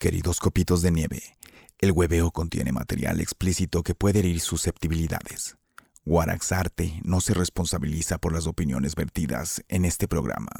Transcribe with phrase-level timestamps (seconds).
[0.00, 1.36] Queridos copitos de nieve,
[1.80, 5.56] el hueveo contiene material explícito que puede herir susceptibilidades.
[6.04, 10.52] Guaraxarte no se responsabiliza por las opiniones vertidas en este programa.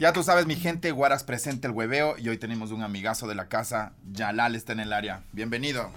[0.00, 3.34] Ya tú sabes, mi gente, Guaras presente el hueveo y hoy tenemos un amigazo de
[3.34, 5.24] la casa, Yalal está en el área.
[5.32, 5.90] Bienvenido.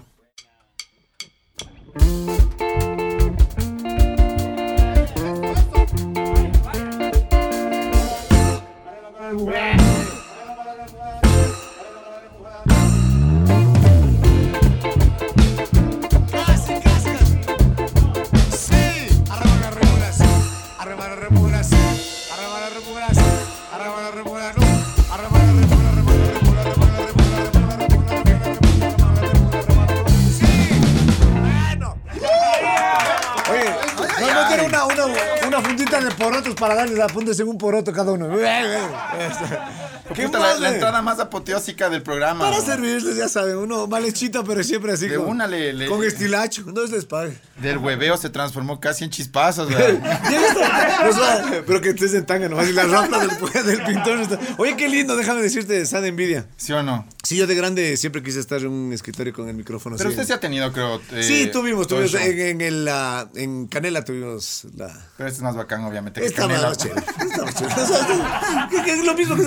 [36.04, 38.28] De porotos para darles apuntes en un poroto cada uno.
[40.14, 42.46] ¿Qué Puta, la, la entrada más apoteósica del programa.
[42.46, 42.66] Para ¿no?
[42.66, 45.08] servirles, ya saben, uno mal hechita, pero siempre así.
[45.08, 47.38] De con, una le- le- Con estilacho, no les pague.
[47.62, 49.70] Del hueveo se transformó casi en chispazos.
[49.70, 49.80] Nos
[51.22, 54.20] va- pero que estés en tanga nomás y la rampa del, del pintor.
[54.20, 56.48] está- Oye, qué lindo, déjame decirte, sana envidia.
[56.58, 57.06] ¿Sí o no?
[57.24, 59.96] Sí, yo de grande siempre quise estar en un escritorio con el micrófono.
[59.98, 60.16] Pero así.
[60.18, 61.02] usted sí ha tenido, creo.
[61.12, 62.12] eh, Sí, tuvimos, tuvimos.
[62.12, 62.20] show.
[62.22, 64.88] En, en, el, ah, en Canela tuvimos la.
[65.18, 66.20] Pero este es más bacán, obviamente.
[66.20, 66.70] que Esta Canela.
[66.70, 67.02] más chévere.
[67.20, 67.82] Esta más chévere.
[67.82, 69.42] O sea, que- que es lo mismo que.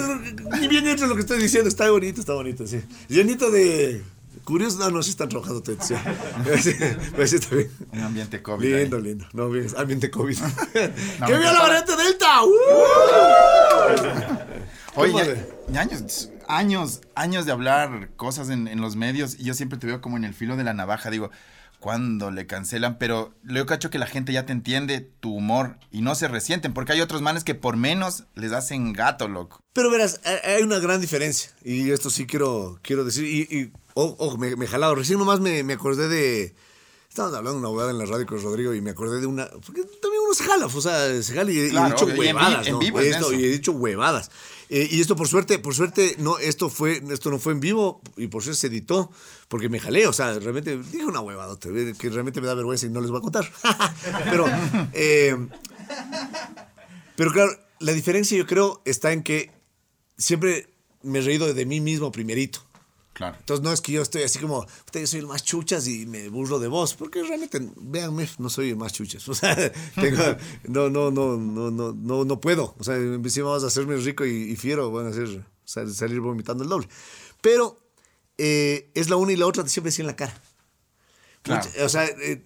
[0.60, 1.69] Ni bien entra lo que estoy diciendo.
[1.69, 2.80] Está bonito, está bonito, sí.
[3.08, 4.02] Llenito de.
[4.44, 5.77] Curioso, no, no, sí están trabajando todo.
[6.61, 6.74] Sí.
[7.36, 7.70] Está bien.
[7.92, 8.74] Un ambiente COVID.
[8.74, 8.83] ahí.
[8.83, 9.27] Lindo, lindo.
[9.33, 10.36] No, bien, ambiente COVID.
[11.20, 12.45] No, ¡Que viva la variante Delta!
[12.45, 12.51] ¡Uh!
[14.96, 15.46] Oye,
[15.77, 20.01] años, años, años de hablar cosas en, en los medios y yo siempre te veo
[20.01, 21.11] como en el filo de la navaja.
[21.11, 21.30] Digo,
[21.84, 26.00] cuando le cancelan, pero yo cacho que la gente ya te entiende tu humor y
[26.00, 29.61] no se resienten, porque hay otros manes que por menos les hacen gato, loco.
[29.74, 31.50] Pero verás, hay- una gran diferencia.
[31.62, 33.27] Y esto sí quiero, quiero decir.
[33.27, 34.95] Y, y oh, me, me he jalado.
[34.95, 36.55] Recién nomás me, me acordé de.
[37.14, 39.47] Estábamos hablando una huevada en la radio con Rodrigo y me acordé de una.
[39.47, 42.67] Porque también uno se jala, o sea, se jala y, he dicho y en huevadas.
[42.67, 42.79] en ¿no?
[42.80, 44.33] vivo Esto, y he dicho huevadas.
[44.69, 48.01] Eh, y esto por suerte, por suerte, no, esto fue, esto no fue en vivo
[48.17, 49.13] y por suerte se editó,
[49.47, 52.91] porque me jalé, o sea, realmente dije una huevada, que realmente me da vergüenza y
[52.91, 53.48] no les voy a contar.
[54.25, 54.46] Pero,
[54.92, 55.36] eh,
[57.14, 59.52] pero claro, la diferencia yo creo está en que
[60.19, 60.69] siempre
[61.02, 62.64] me he reído de mí mismo primerito.
[63.14, 63.36] Claro.
[63.39, 66.05] Entonces no es que yo estoy así como, "Puta, yo soy el más chuchas y
[66.05, 69.27] me burlo de vos, porque realmente, véanme, no soy el más chuchas.
[69.29, 69.55] O sea,
[69.95, 72.75] tengo- no, no, no, no, no, no, no puedo.
[72.79, 76.20] O sea, encima vas a hacerme rico y, y fiero, van a hacer, sal- salir
[76.20, 76.89] vomitando el doble.
[77.41, 77.79] Pero
[78.36, 80.35] eh, es la una y la otra siempre decir en la cara.
[81.42, 81.64] Claro.
[81.64, 82.42] Mucha- o sea, eh,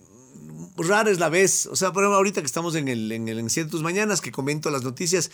[0.76, 1.64] rara es la vez.
[1.66, 4.20] O sea, por ejemplo, ahorita que estamos en el, en el en Siete Tus Mañanas,
[4.20, 5.30] que comento las noticias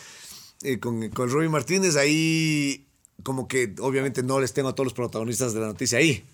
[0.63, 2.84] eh, con, con Robbie Martínez, ahí
[3.23, 6.25] como que obviamente no les tengo a todos los protagonistas de la noticia ahí.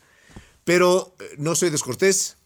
[0.64, 2.36] Pero eh, no soy descortés.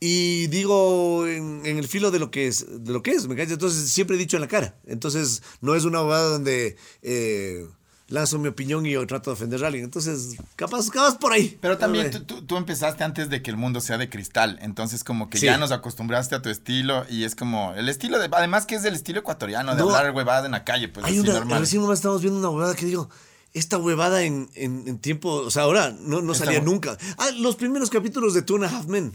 [0.00, 3.40] Y digo en, en el filo de lo que es, de lo que es, ¿me?
[3.40, 4.74] Entonces siempre he dicho en la cara.
[4.86, 7.68] Entonces no es una abogada donde eh,
[8.08, 9.84] lanzo mi opinión y yo trato de ofender a alguien.
[9.84, 11.56] Entonces, capaz, capaz por ahí.
[11.60, 15.04] Pero también tú, tú- tú empezaste antes de que el mundo sea de cristal, entonces
[15.04, 15.46] como que Sí.
[15.46, 18.84] ya nos acostumbraste a tu estilo y es como el estilo de, además que es
[18.84, 19.94] el estilo ecuatoriano de No.
[19.94, 21.60] hablar huevadas en la calle, pues Hay así una, normal.
[21.60, 23.08] recién estamos viendo una huevada que digo,
[23.54, 26.96] esta huevada en, en- en tiempo, o sea, ahora no, no salía nunca.
[27.18, 29.14] Ah, los primeros capítulos de Two and a Half Men.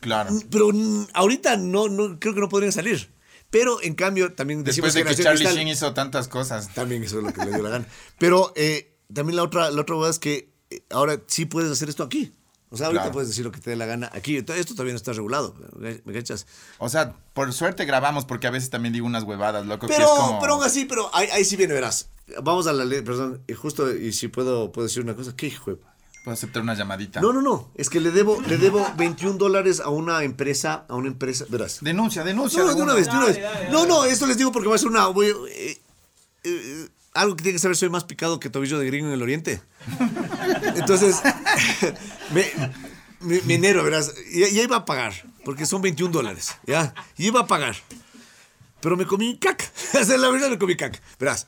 [0.00, 0.30] Claro.
[0.50, 3.10] Pero mm, ahorita no, no, creo que no podrían salir.
[3.50, 6.74] Pero en cambio, también decimos Después de que Charlie Cristal- Sheen hizo tantas cosas.
[6.74, 7.86] También eso es lo que le dio la gana.
[8.18, 11.88] Pero eh, también la otra, la otra huevada es que eh, ahora sí puedes hacer
[11.88, 12.34] esto aquí.
[12.70, 13.12] O sea, ahorita Claro.
[13.12, 14.36] puedes decir lo que te dé la gana aquí.
[14.36, 15.54] Esto todavía no está regulado.
[15.78, 16.46] ¿Me cachas?
[16.78, 20.12] O sea, por suerte grabamos porque a veces también digo unas huevadas, loco, que Pero,
[20.12, 20.40] es como...
[20.40, 22.08] pero aún así, pero ahí, ahí sí viene, verás.
[22.42, 25.46] Vamos a la ley, perdón, y justo, y si puedo, puedo decir una cosa, ¿qué
[25.48, 25.78] hijo de-
[26.24, 27.20] Puedo aceptar una llamadita.
[27.20, 30.94] No, no, no, es que le debo, le debo 21 dólares a una empresa, a
[30.94, 31.80] una empresa, verás.
[31.82, 32.60] Denuncia, denuncia.
[32.62, 33.38] No, de de una vez, de una vez.
[33.70, 35.06] No, no, esto les digo porque va a ser una.
[35.08, 35.78] voy, eh,
[36.44, 39.20] eh, algo que tiene que saber, soy más picado que tobillo de gringo en el
[39.22, 39.60] oriente.
[40.76, 41.16] Entonces,
[42.32, 42.50] me,
[43.20, 44.14] me, me enero, verás.
[44.32, 45.12] Ya, ya iba a pagar,
[45.44, 46.94] porque son 21 dólares, ¿ya?
[47.18, 47.76] Y iba a pagar.
[48.80, 49.38] Pero me comí
[50.04, 51.00] sea, la verdad me comí caca.
[51.18, 51.46] Verás.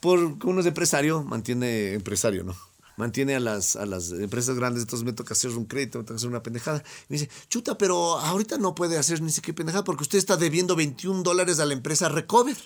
[0.00, 2.54] Por uno es empresario, mantiene empresario, ¿no?
[2.96, 6.16] Mantiene a las, a las empresas grandes, entonces me toca hacer un crédito, me toca
[6.16, 6.82] hacer una pendejada.
[7.08, 10.36] Y me dice, chuta, pero ahorita no puede hacer ni siquiera pendejada porque usted está
[10.36, 12.56] debiendo 21 dólares a la empresa Recover.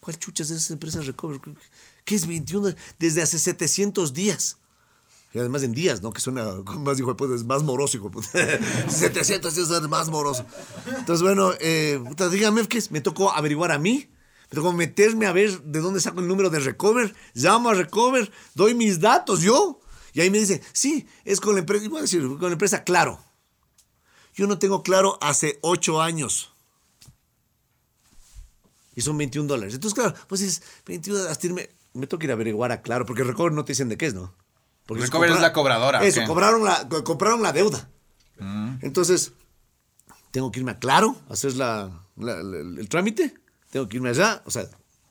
[0.00, 1.40] ¿Cuál chuchas es esa empresa Recover?
[2.04, 2.74] ¿Qué es 21?
[2.98, 4.56] Desde hace 700 días.
[5.34, 6.12] Y además en días, ¿no?
[6.12, 6.44] Que suena
[6.78, 8.28] más, hijo de es más moroso, hijo de puta.
[8.88, 10.44] 700 días es más moroso.
[10.98, 12.90] Entonces, bueno, eh, puta, dígame, ¿qué es?
[12.90, 14.08] Me tocó averiguar a mí.
[14.52, 17.14] Me tocó meterme a ver de dónde saco el número de Recover.
[17.32, 19.80] Llamo a Recover, doy mis datos yo.
[20.12, 22.84] Y ahí me dicen, sí, es con la empresa, voy a decir, con la empresa
[22.84, 23.18] Claro.
[24.34, 26.52] Yo no tengo Claro hace 8 años.
[28.94, 29.74] Y son 21 dólares.
[29.74, 31.70] Entonces, claro, pues es 21 hasta irme.
[31.94, 34.14] Me toca ir a averiguar a Claro, porque Recover no te dicen de qué es,
[34.14, 34.34] ¿no?
[34.86, 37.88] Porque Recover es la cobradora, Eso, cobraron la, co- compraron la deuda.
[38.82, 39.32] Entonces,
[40.30, 43.34] tengo que irme a Claro, hacer la, la- la- el, el trámite.
[43.72, 44.66] Tengo que irme allá, o sea,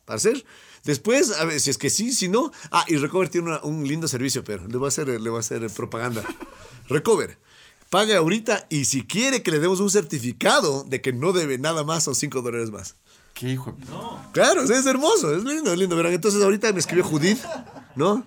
[0.06, 0.42] para hacer.
[0.84, 2.50] Después, a ver, si es que sí, si no.
[2.70, 5.36] Ah, y Recover tiene una- un lindo servicio, pero le voy a hacer, le voy
[5.36, 6.24] a hacer propaganda.
[6.88, 7.38] Recover.
[7.90, 11.84] Pague ahorita y si quiere que le demos un certificado de que no debe nada
[11.84, 12.94] más, son 5 dólares más.
[13.34, 13.72] ¿Qué hijo?
[13.72, 13.86] de-
[14.32, 15.94] Claro, es hermoso, es lindo, es lindo.
[15.96, 17.38] Verán, entonces ahorita me escribió Judith,
[17.96, 18.24] ¿no?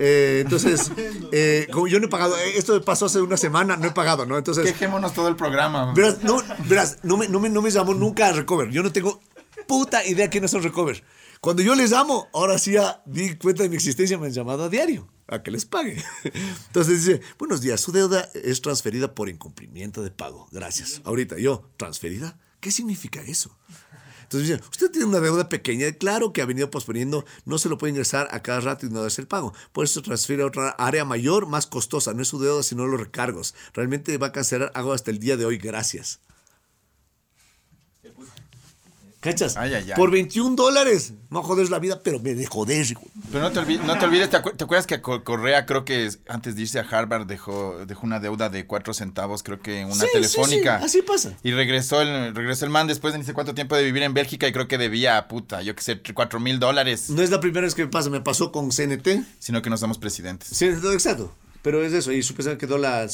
[0.00, 0.92] Eh, entonces,
[1.32, 4.24] eh, como yo no he pagado, eh, esto pasó hace una semana, no he pagado,
[4.26, 4.38] ¿no?
[4.38, 5.92] Entonces, Quejémonos todo el programa.
[5.92, 8.70] verás, no, verás, no, me, no, me, no me llamó nunca a Recover.
[8.70, 9.20] Yo no tengo
[9.68, 11.04] puta idea quiénes son Recover.
[11.40, 12.74] Cuando yo les llamo, ahora sí
[13.06, 16.02] di cuenta de mi existencia, me han llamado a diario, a que les pague.
[16.66, 20.48] Entonces dice, buenos días, su deuda es transferida por incumplimiento de pago.
[20.50, 21.00] Gracias.
[21.04, 22.40] Ahorita yo, ¿transferida?
[22.58, 23.56] ¿Qué significa eso?
[24.22, 27.78] Entonces dicen, usted tiene una deuda pequeña, claro que ha venido posponiendo, no se lo
[27.78, 29.54] puede ingresar a cada rato y no darse el pago.
[29.72, 32.12] Por eso transfiere a otra área mayor, más costosa.
[32.14, 33.54] No es su deuda, sino los recargos.
[33.72, 36.20] Realmente va a cancelar, hago hasta el día de hoy, gracias.
[39.30, 39.56] ¿Cachas?
[39.56, 39.92] Ay, ay, ay.
[39.96, 41.12] Por 21 dólares.
[41.30, 43.02] No jodes la vida, pero me de joder, hijo.
[43.30, 45.84] Pero no te, olvi- no te olvides, ¿te, acu- te acuerdas que Co- Correa creo
[45.84, 49.60] que es- antes de irse a Harvard dejó, dejó una deuda de cuatro centavos, creo
[49.60, 50.78] que en una Sí, sí, telefónica?
[50.80, 51.32] sí, así pasa.
[51.42, 54.14] Y regresó el, regresó el man después de ni sé cuánto tiempo de vivir en
[54.14, 57.40] Bélgica y creo que debía, puta, yo qué sé, cuatro mil dólares, No es la
[57.40, 59.22] primera vez que me pasa, me pasó con CNT.
[59.38, 60.48] sino que no somos presidentes.
[60.52, 61.32] Sí, exacto.
[61.60, 63.06] Pero es eso, y supe que quedó la.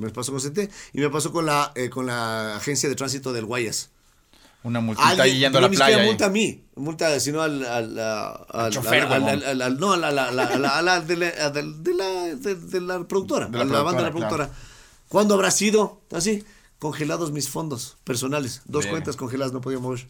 [0.00, 3.32] Me pasó con CNT y me pasó con la, eh, con la agencia de tránsito
[3.32, 3.90] del Guayas.
[4.64, 6.04] Una multita ahí yendo a la playa.
[6.04, 10.10] multa a mí, multa sino al, al, chofer, al- no, a la,
[11.00, 14.50] de la, de la, productora, a la banda de la productora.
[15.08, 16.00] ¿Cuándo habrá sido?
[16.12, 16.44] Así,
[16.78, 20.06] congelados mis fondos personales, dos cuentas congeladas no podía mover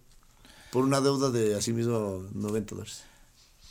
[0.72, 3.04] por una deuda de así mismo 90 dólares.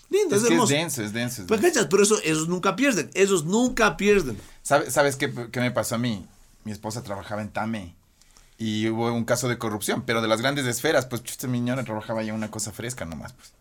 [0.09, 1.41] Lindo, es, Es que es denso, es denso.
[1.41, 1.89] es Pues, denso.
[1.89, 4.37] Pero eso, esos nunca pierden, esos nunca pierden.
[4.63, 6.25] ¿Sabe- ¿Sabes qué, qué me pasó a mí?
[6.63, 7.93] Mi esposa trabajaba en Tame
[8.57, 11.83] y hubo un caso de corrupción, pero de las grandes esferas, pues chusta, mi ñora
[11.83, 13.53] trabajaba ya una cosa fresca nomás, pues.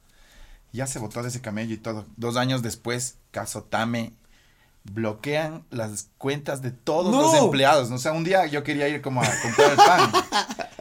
[0.72, 2.04] Ya se botó de ese camello y todo.
[2.16, 4.12] Dos años después, caso Tame,
[4.84, 7.22] bloquean las cuentas de todos No.
[7.22, 7.90] los empleados.
[7.90, 10.12] O sea, un día yo quería ir como a comprar el pan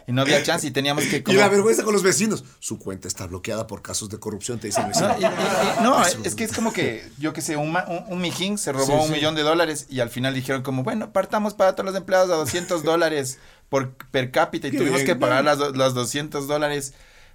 [0.07, 1.17] y no había chance y teníamos que...
[1.17, 2.43] Y como- la vergüenza con los vecinos.
[2.59, 5.07] Su cuenta está bloqueada por casos de corrupción, te dice el vecino.
[5.07, 7.85] No, y- y- y- no, es que es como que, yo que sé, un, ma-
[7.87, 9.11] un, un mijín se robó Sí, un sí.
[9.13, 12.35] millón de dólares y al final dijeron como, bueno, partamos para todos los empleados a
[12.35, 13.39] 200 dólares
[13.75, 16.93] por per cápita y Qué tuvimos bien, que pagar las, los 200 dólares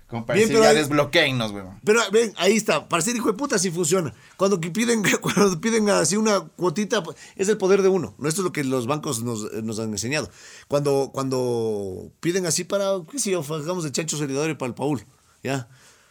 [0.08, 1.78] como para Bien, decir, pero ya desbloqueennos, weón.
[1.84, 4.14] Pero ven, ahí está, para ser hijo de puta sí funciona.
[4.38, 8.14] Cuando piden, cuando piden así una cuotita, pues, es el poder de uno.
[8.18, 10.30] No esto es lo que los bancos nos, eh, nos han enseñado.
[10.66, 15.04] Cuando, cuando piden así para, qué sé yo, hagamos de chancho solidario para el Paul,
[15.42, 15.68] ¿ya?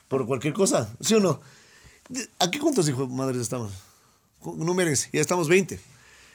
[0.08, 1.42] Por cualquier cosa, ¿sí o no?
[2.08, 3.72] De- ¿A qué cuántos hijos de madres estamos?
[4.46, 5.80] Numérense, ya estamos 20.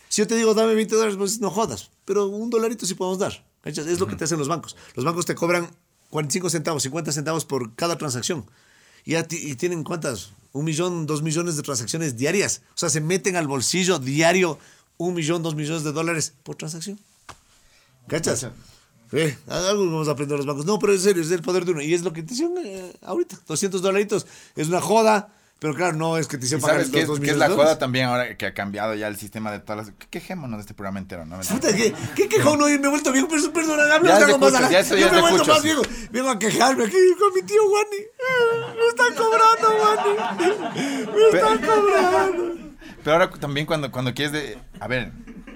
[0.09, 1.91] Si yo te digo, dame 20 dólares, pues no jodas.
[2.05, 3.45] Pero un dolarito sí podemos dar.
[3.65, 4.77] Es lo que te hacen los bancos.
[4.95, 5.71] Los bancos te cobran
[6.11, 8.45] 45 centavos, 50 centavos por cada transacción.
[9.05, 10.33] Y, ya ti- y tienen cuántas?
[10.53, 12.63] Un millón, dos millones de transacciones diarias.
[12.75, 14.59] O sea, se meten al bolsillo diario
[14.97, 16.99] un millón, dos millones de dólares por transacción.
[18.07, 18.47] ¿Cachas?
[19.13, 20.67] Eh, algo vamos a aprender los bancos.
[20.67, 21.83] No, pero en serio, es el poder de uno.
[21.83, 23.41] Y es lo que te hicieron eh, ahorita.
[23.47, 24.27] 200 dolaritos.
[24.57, 25.33] Es una joda.
[25.65, 27.31] Pero claro, no es que te ¿Y hicieron pagar sabes los qué es, dos qué
[27.31, 29.95] es la joda también ahora que ha cambiado ya el sistema de todas las...
[30.11, 31.41] Quejémonos de este programa entero, ¿no?
[31.63, 32.67] ¿qué, qué quejón no?
[32.67, 35.13] Me he vuelto viejo, pero perdona, hablo Ya más a la- ya eso ya Yo
[35.13, 35.81] me he vuelto más viejo.
[36.11, 38.77] Vengo a quejarme aquí con mi tío Wani.
[38.77, 41.15] Me están cobrando, Wani.
[41.33, 42.75] Me están cobrando.
[43.03, 44.59] Pero ahora también cuando, cuando quieres de...
[44.81, 45.13] A ver,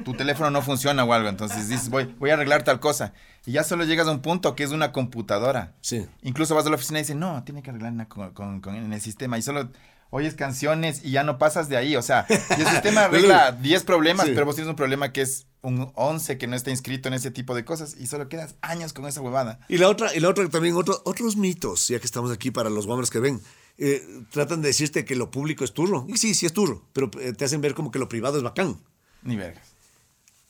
[0.07, 3.13] tu teléfono no funciona o algo, entonces dices, voy, voy a arreglar tal cosa.
[3.45, 5.75] Y ya solo llegas a un punto que es una computadora.
[5.83, 6.07] Sí.
[6.23, 8.91] Incluso vas a la oficina y dices, no, tiene que arreglar con, con- con- en
[8.91, 9.37] el sistema.
[9.37, 9.69] Y solo
[10.11, 11.97] oyes canciones y ya no pasas de ahí.
[11.97, 14.33] O sea, y el sistema arregla 10 problemas, Sí.
[14.35, 17.31] pero vos tienes un problema que es un 11 que no está inscrito en ese
[17.31, 19.59] tipo de cosas y solo quedas años con esa huevada.
[19.69, 22.71] Y la otra, y la otra también, otro- otros mitos, ya que estamos aquí para
[22.71, 23.41] los guambres que ven.
[23.81, 26.05] eh, tratan de decirte que lo público es turro.
[26.09, 28.43] Y sí, sí es turro, pero eh, te hacen ver como que lo privado es
[28.43, 28.77] bacán.
[29.23, 29.69] Ni vergas.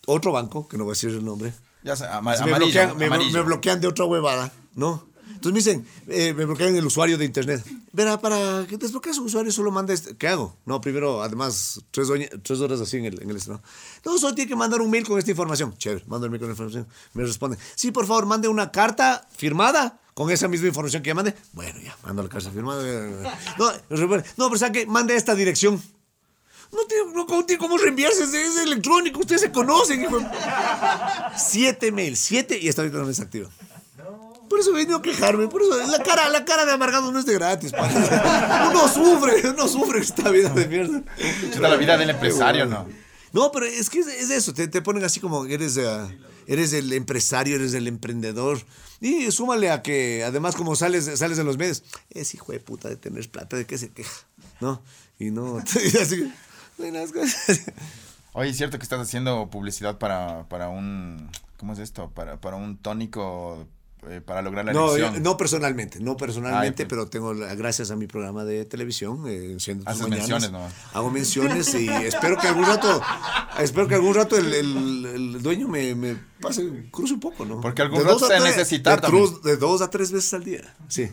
[0.07, 3.07] Otro banco, que no voy a decir el nombre, Ya sé, ama- bloquean, me
[3.43, 5.07] bloquean de otra huevada, ¿no?
[5.29, 7.63] Entonces me dicen, eh, me bloquean el usuario de internet.
[7.91, 10.15] Verá, para que desbloquees su usuario solo manda este.
[10.17, 10.55] ¿Qué hago?
[10.65, 12.07] No, primero, además, tres,
[12.43, 13.61] tres horas así en el, en el estreno.
[14.05, 15.75] No, solo tiene que mandar un mail con esta información.
[15.77, 16.87] Chévere, mando el mail con la información.
[17.13, 21.35] Me responde, sí, por favor, mande una carta firmada con esa misma información que ya.
[21.53, 22.83] Bueno, ya, mando la carta firmada.
[23.57, 24.85] No, no pero ¿sabe qué?
[24.85, 25.81] Mande esta dirección.
[26.71, 30.01] No tiene, no, ¿cómo, tiene cómo reenviarse, es, es electrónico, ustedes se conocen.
[30.01, 30.19] hijo
[31.35, 33.49] Siete mails, siete y hasta ahorita no desactiva.
[34.49, 37.19] Por eso he venido a quejarme, por eso la cara, la cara de amargado no
[37.19, 37.71] es de gratis.
[37.71, 38.69] pana.
[38.71, 41.03] Uno sufre, uno sufre esta vida de mierda.
[41.53, 42.87] Chuta, la vida del empresario, ¿no?
[43.31, 46.73] No, pero es que es, es eso, te, te ponen así como eres, eh, eres
[46.73, 48.59] el empresario, eres el emprendedor.
[49.01, 52.89] Y súmale a que además como sales, sales en los medios, es hijo de puta
[52.89, 54.25] de tener plata, ¿de qué se queja?
[54.59, 54.81] ¿No?
[55.19, 55.59] Y no,
[55.93, 56.33] y así.
[58.33, 61.29] Oye, es cierto que estás haciendo publicidad para, para un...
[61.57, 62.09] ¿Cómo es esto?
[62.11, 63.67] Para, para un tónico
[64.07, 65.15] eh, para lograr la No, erección.
[65.15, 66.87] yo- no personalmente, no personalmente, Ay, pues.
[66.87, 70.73] pero tengo, la- gracias a mi programa de televisión, eh, Haces mañanas, menciones nomás.
[70.93, 73.01] Hago menciones y espero que algún rato,
[73.59, 77.59] espero que algún rato el, el- el dueño me, me pase, cruce un poco, ¿no?
[77.61, 80.11] Porque algún De rato se va a tres- necesitar de, cruz- de dos a tres
[80.11, 81.09] veces al día, sí.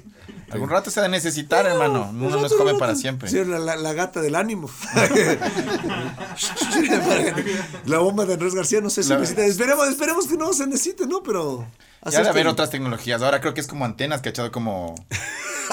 [0.50, 2.08] Algún rato se ha de necesitar, hermano.
[2.10, 3.28] Un Uno no es rato, joven para siempre.
[3.28, 4.70] Sí, la, la- la gata del ánimo.
[7.86, 9.44] la bomba de Andrés García no sé si La- necesita.
[9.44, 11.22] Esperemos, esperemos que no se necesite, ¿no?
[11.22, 11.66] Pero.
[12.02, 13.22] Ya hacer de haber otras tecnologías.
[13.22, 14.94] Ahora creo que es como antenas que ha echado como...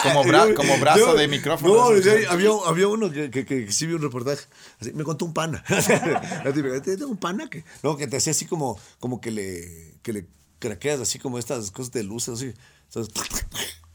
[0.02, 1.76] Como, bra- como brazo yo- de micrófono.
[1.76, 2.02] No, Así.
[2.04, 4.42] ya había, había uno que, que, que sí vi un reportaje.
[4.82, 5.64] Así, me contó un pana.
[5.70, 7.64] La típica, "Tengo un pana que.
[7.84, 9.94] No, que te hacía así como, como que le.
[10.02, 10.26] que le
[10.58, 12.54] craqueas así como estas cosas de luces así.
[12.88, 13.14] Entonces,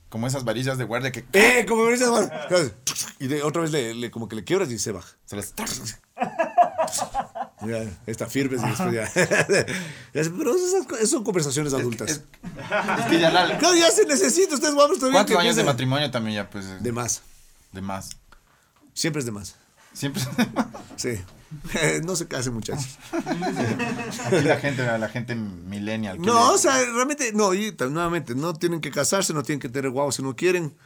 [0.09, 1.25] Como esas varillas de guardia que...
[1.33, 1.67] ¡Eh!
[1.69, 2.31] Como me dices, bueno,
[3.19, 5.17] Y de, otra vez le, le- como que le quiebras y se baja.
[5.27, 5.55] Se las...
[7.61, 9.11] Ya, está firmes y después ya.
[10.13, 12.09] Pero esas, son conversaciones adultas.
[12.11, 12.23] Es,
[12.99, 13.59] es que ya la...
[13.59, 15.19] Claro, ya se necesita, ustedes guapos todavía.
[15.19, 16.49] ¿Cuántos años de matrimonio también ya?
[16.51, 17.23] Pues De más.
[17.73, 18.11] de más.
[18.95, 19.57] Siempre es de más.
[19.93, 20.23] Siempre...
[20.97, 21.21] Sí.
[22.05, 22.99] no se casen, muchachos.
[23.13, 26.19] Aquí la gente, la gente millennial.
[26.21, 29.69] No, le- o sea, realmente, no, y nuevamente, no tienen que casarse, no tienen que
[29.69, 30.77] tener guau si no quieren.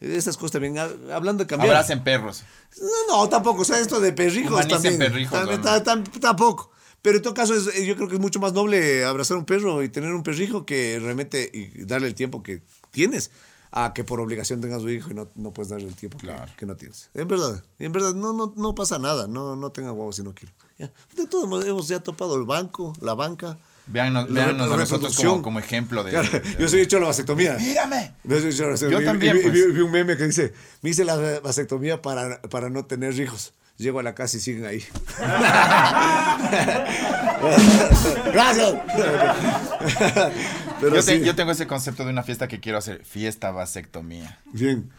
[0.00, 1.74] Estas cosas también, ha- hablando de cambiar.
[1.76, 2.42] Abracen perros.
[2.80, 4.98] No, no, tampoco, o sea, esto de perrijos Humanicen también.
[4.98, 5.64] perrijos, también, ¿no?
[5.64, 6.70] ta- tam- tampoco.
[7.02, 9.82] Pero en todo caso, es- yo creo que es mucho más noble abrazar un perro
[9.82, 13.30] y tener un perrijo que realmente y darle el tiempo que tienes
[13.72, 16.26] a que por obligación tengas un hijo y no, no puedes darle el tiempo que-
[16.26, 16.52] Claro.
[16.56, 17.10] que, no tienes.
[17.14, 19.26] En verdad, en verdad, no, no, no pasa nada.
[19.26, 20.52] No, no tenga huevos si no quiero.
[20.78, 20.90] Ya.
[21.16, 23.58] De todos modos, hemos ya topado el banco, la banca.
[23.86, 26.10] Veannos, La véannos a nosotros como, como ejemplo de...
[26.12, 27.56] Claro, de- yo soy hecho la vasectomía.
[27.58, 28.14] ¡Mírame!
[28.24, 29.52] Yo, también, vi, pues.
[29.54, 30.52] vi- vi un meme que dice,
[30.82, 33.54] me hice la vasectomía para, para no tener hijos.
[33.78, 34.84] Llego a la casa y siguen ahí.
[38.32, 38.72] Gracias.
[40.82, 43.04] Pero Yo, te- sí, yo tengo ese concepto de una fiesta que quiero hacer.
[43.04, 44.38] Fiesta vasectomía.
[44.52, 44.90] bien.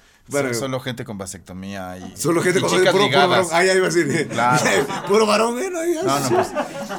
[0.54, 3.48] Solo gente con vasectomía y, solo gente y con chicas puro, puro varón.
[3.52, 4.28] va a decir.
[4.30, 4.64] Claro.
[5.10, 6.48] puro varón, bueno, ahí, No, no, pues.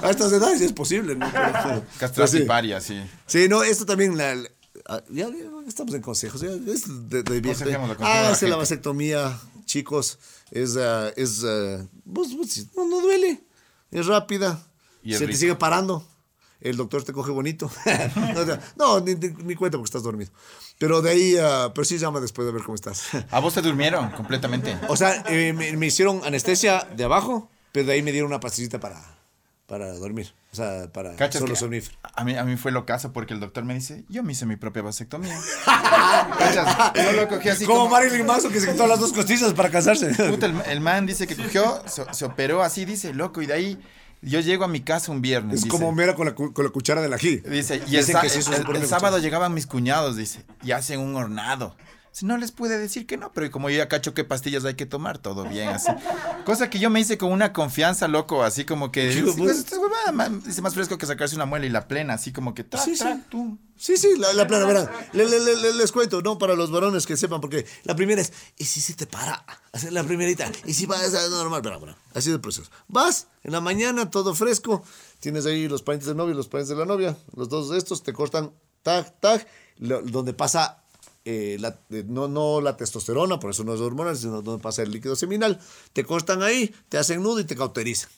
[0.05, 1.27] A estas edades es posible, ¿no?
[1.33, 2.45] Pero- pero Castrati sí.
[2.45, 3.03] paria, sí.
[3.27, 4.37] Sí, no, esto también, la,
[4.91, 5.29] ah, ya,
[5.67, 10.19] estamos en consejos, ya, es de, de la Ah, hace la vasectomía, chicos,
[10.51, 11.43] es, ah, es,
[12.05, 12.29] vos-
[12.77, 13.43] no, no duele,
[13.91, 14.63] es rápida,
[15.03, 16.07] Y es se te sigue parando,
[16.65, 17.71] el doctor te coge bonito.
[18.77, 20.33] no, ni, ni- cuenta porque estás dormido.
[20.79, 23.05] Pero de ahí, ah, pero sí llama después de ver cómo estás.
[23.31, 24.77] ¿A vos te durmieron completamente?
[24.89, 28.41] o sea, eh, me, me hicieron anestesia de abajo, pero de ahí me dieron una
[28.41, 29.01] pastillita para,
[29.67, 31.97] para dormir, o sea, para ¿Cachas solo somnífero.
[32.03, 34.47] a mí, a mí fue lo caso porque el doctor me dice, yo me hice
[34.47, 35.39] mi propia vasectomía.
[36.39, 36.93] ¿Cachas?
[36.95, 37.91] Yo lo cogí así como como...
[37.91, 40.13] Marilyn Manson que se quitó las dos costillas para casarse.
[40.31, 43.53] Puta, el, el man dice que cogió, se, se operó así, dice, loco, y de
[43.55, 43.79] ahí
[44.25, 45.57] yo llego a mi casa un viernes.
[45.57, 45.69] Es dice.
[45.77, 47.37] como Mera con la, con la cuchara del ají.
[47.39, 48.05] Dice, y el,
[48.55, 51.77] el- el sábado llegaban mis cuñados, dice, y hacen un hornado.
[52.15, 54.75] Si no les pude decir que no, pero como yo ya cacho qué pastillas hay
[54.75, 55.91] que tomar, todo bien, así.
[56.45, 59.13] Cosa que yo me hice con una confianza, loco, así como que...
[59.13, 59.35] Sí, pues.
[59.37, 62.55] pues, huevada, man, dice más fresco que sacarse una muela y la plena, así como
[62.55, 62.63] que...
[62.63, 63.05] Tra, Sí, sí.
[63.29, 63.59] tú.
[63.77, 64.89] Sí, sí, la, la plana, verán.
[65.13, 66.39] Le- le- le- le- les cuento, ¿no?
[66.39, 69.45] Para los varones que sepan, porque la primera es, ¿y si se te para?
[69.73, 70.49] Hacer la primerita.
[70.67, 71.63] ¿Y si vas a normal?
[71.63, 71.79] Verá.
[72.15, 72.71] Así es el proceso.
[72.87, 74.85] Vas, en la mañana, todo fresco.
[75.19, 77.17] Tienes ahí los parientes del novio y los parientes de la novia.
[77.35, 78.53] Los dos de estos te cortan,
[78.85, 79.45] tag, tag,
[79.79, 80.84] lo- donde pasa...
[81.25, 84.83] eh, la- eh, no, no la testosterona, por eso no es hormonal, sino donde pasa
[84.83, 85.59] el líquido seminal.
[85.93, 88.11] Te cortan ahí, te hacen nudo y te cauterizan.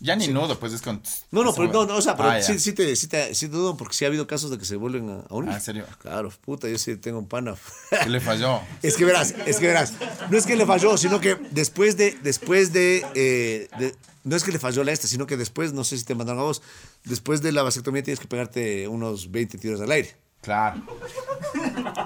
[0.00, 1.00] Ya ni nudo, pues es con.
[1.30, 3.48] No, no, pero, no, no, o sea, pero Ah, sí, sí, te, sí, te, sí
[3.48, 5.50] te dudo porque sí ha habido casos de que se vuelven a, a unir.
[5.52, 5.86] Ah, ¿en serio?
[6.00, 7.54] Claro, puta, yo sí tengo un pana.
[8.02, 8.60] ¿Qué le falló?
[8.82, 9.94] Es que verás, es que verás.
[10.30, 13.94] No es que le falló, sino que después de, después de, eh, de-
[14.24, 16.40] no es que le falló la esta, sino que después, no sé si te mandaron
[16.42, 16.60] a vos,
[17.04, 20.16] después de la vasectomía tienes que pegarte unos 20 tiros al aire.
[20.44, 20.76] Claro.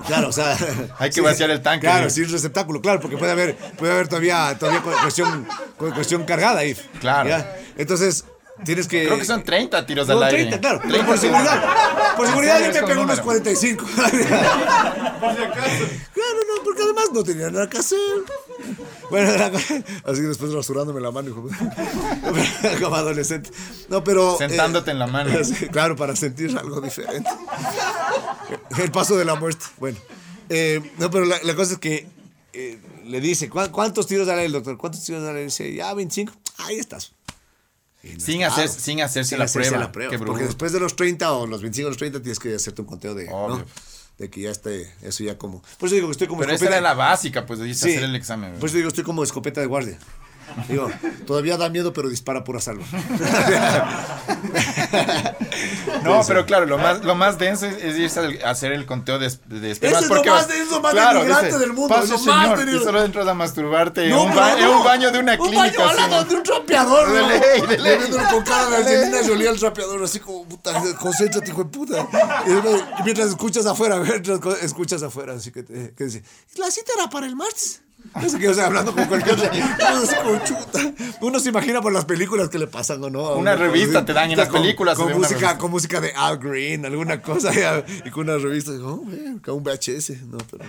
[0.07, 0.57] Claro, o sea.
[0.99, 4.57] Hay que vaciar el tanque, Claro, sin receptáculo, claro, porque puede haber, puede haber todavía,
[4.59, 6.75] todavía cu- cuestión, cu- cuestión cargada ahí.
[7.01, 7.29] Claro.
[7.29, 7.57] ¿ya?
[7.77, 8.25] Entonces,
[8.65, 9.07] tienes que.
[9.07, 10.39] Creo que son 30 tiros No, al aire.
[10.51, 10.81] 30, claro.
[10.81, 11.65] 30 por seguridad.
[12.17, 13.23] Por seguridad yo me pego unos número.
[13.25, 13.85] 45.
[15.19, 17.99] Claro, no, porque además no tenía nada que hacer.
[19.11, 19.47] Bueno, era-
[20.05, 21.49] así después rasurándome la mano, hijo.
[22.83, 23.51] Como adolescente.
[23.89, 24.37] No, pero.
[24.39, 25.31] Sentándote en la mano.
[25.73, 27.29] claro, para sentir algo diferente.
[28.79, 29.65] El paso de la muerte.
[29.79, 29.99] Bueno.
[30.49, 32.07] Eh, no, pero la, la cosa es que
[32.55, 34.79] eh, le dice, "¿Cuán- ¿cuántos tiros da el doctor?
[34.79, 36.33] ¿Cuántos tiros da Dice, ya, 25.
[36.59, 37.13] Ahí estás.
[38.03, 39.85] No Sin, hacer, sin hacerse Sin la hacerse prueba.
[39.87, 42.55] la prueba, porque después de los 30 o los 25 o los 30 tienes que
[42.55, 43.63] hacerte un conteo de, ¿no?
[44.19, 45.63] De que ya esté, eso ya como...
[45.79, 46.79] Por eso digo que estoy como Pero esa escopeta.
[46.79, 47.91] era la básica, pues, de Sí.
[47.91, 48.55] hacer el examen.
[48.59, 49.97] Por eso digo, estoy como escopeta de guardia.
[50.69, 50.91] Digo,
[51.27, 52.85] todavía da miedo, pero dispara pura salva.
[56.05, 58.87] No, pero claro, lo más, lo más denso es, es irse al- a hacer el
[58.87, 60.05] conteo de, de espermas.
[60.05, 62.83] Eso es lo más denso, más denigrante del mundo, Pase, es lo más señor, denigrante".
[62.83, 64.79] y solo entras a masturbarte en, No, un, pero ba- en no.
[64.79, 65.63] un baño de una Un clínica.
[65.63, 66.29] baño al así, lado ¿no?
[66.31, 67.29] de un trapeador, De ¿no?
[67.29, 67.99] ley, de ley.
[68.31, 68.77] Con cara de.
[68.77, 72.07] Angelina Jolie al trapeador, así como, puta, concéntrate, hijo de puta.
[72.47, 76.23] Y, mientras escuchas afuera, mientras escuchas afuera, así que te que dice,
[76.57, 77.83] la cita era para el martes.
[78.27, 79.37] Sé qué, o sea, hablando con cualquier.
[79.37, 80.15] Así.
[81.21, 83.35] Uno se imagina por las películas que le pasan o no.
[83.35, 86.85] Una revista así, te dan en las películas, Con, música, con música de Al Green,
[86.87, 87.51] alguna cosa,
[88.05, 88.73] y con una revista.
[88.73, 89.05] Oh,
[89.43, 90.23] con un VHS.
[90.27, 90.65] No, pero.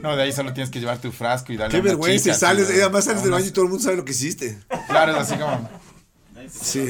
[0.00, 2.24] No, de ahí solo tienes que llevar tu frasco y darle Qué vergüenza.
[2.24, 4.04] chica, Y sales, así, y además sales del baño y todo el mundo sabe lo
[4.04, 4.58] que hiciste.
[4.88, 5.68] Claro, es así como.
[6.50, 6.88] Sí.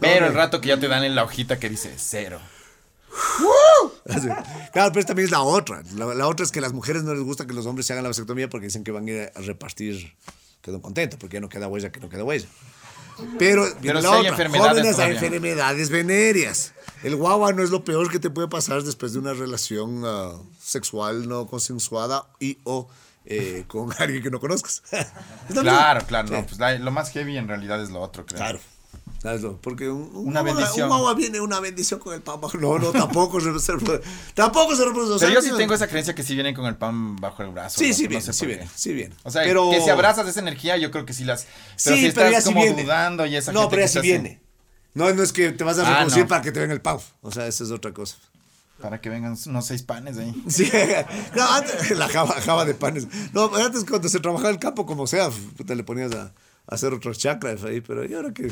[0.00, 2.40] Pero el rato que ya te dan en la hojita que dice cero.
[4.08, 4.28] Así.
[4.72, 5.82] Claro, pero también es la otra.
[5.94, 7.92] La, la otra es que a las mujeres no les gusta que los hombres se
[7.92, 10.14] hagan la vasectomía porque dicen que van a ir a repartir.
[10.62, 12.46] Quedó contento porque ya no queda huella, que no queda huella.
[13.38, 14.28] Pero, si la hay otra.
[14.30, 16.72] enfermedades Jóvenes, hay enfermedades venéreas.
[17.02, 20.32] El guagua no es lo peor que te puede pasar después de una relación ah,
[20.60, 22.88] sexual no consensuada y o
[23.26, 24.82] eh, con alguien que no conozcas.
[25.52, 28.38] Claro, claro, no, pues la- lo más heavy en realidad es lo otro, creo.
[28.38, 28.60] Claro.
[29.60, 30.84] Porque un, un Una guagua- bendición.
[30.84, 32.56] Un guagua viene una bendición con el pan bajo.
[32.56, 33.72] No, no, tampoco se, se-
[34.34, 35.26] tampoco se reproduce.
[35.26, 37.78] Pero yo sí tengo esa creencia que sí vienen con el pan bajo el brazo.
[37.78, 37.94] Sí, ¿no?
[37.94, 39.14] sí, No bien, sé sí, bien, sí, bien.
[39.22, 41.46] O sea, pero, que si abrazas esa energía, yo creo que sí las.
[41.84, 42.82] Pero sí, si pero estás ya sí como viene.
[42.82, 44.40] dudando y esa No, gente pero ya sí hace- viene.
[44.94, 46.28] No, no es que te vas a Ah, reproducir no.
[46.28, 47.02] para que te venga el pavo.
[47.20, 48.16] O sea, esa es otra cosa.
[48.80, 50.34] Para que vengan unos seis panes ahí.
[50.48, 50.70] Sí,
[51.36, 53.06] no, antes- la java, java de panes.
[53.34, 55.28] No, antes cuando se trabajaba el campo, como sea,
[55.66, 56.32] te le ponías a, a
[56.74, 58.50] hacer otros chakras ahí, pero ¿y ahora que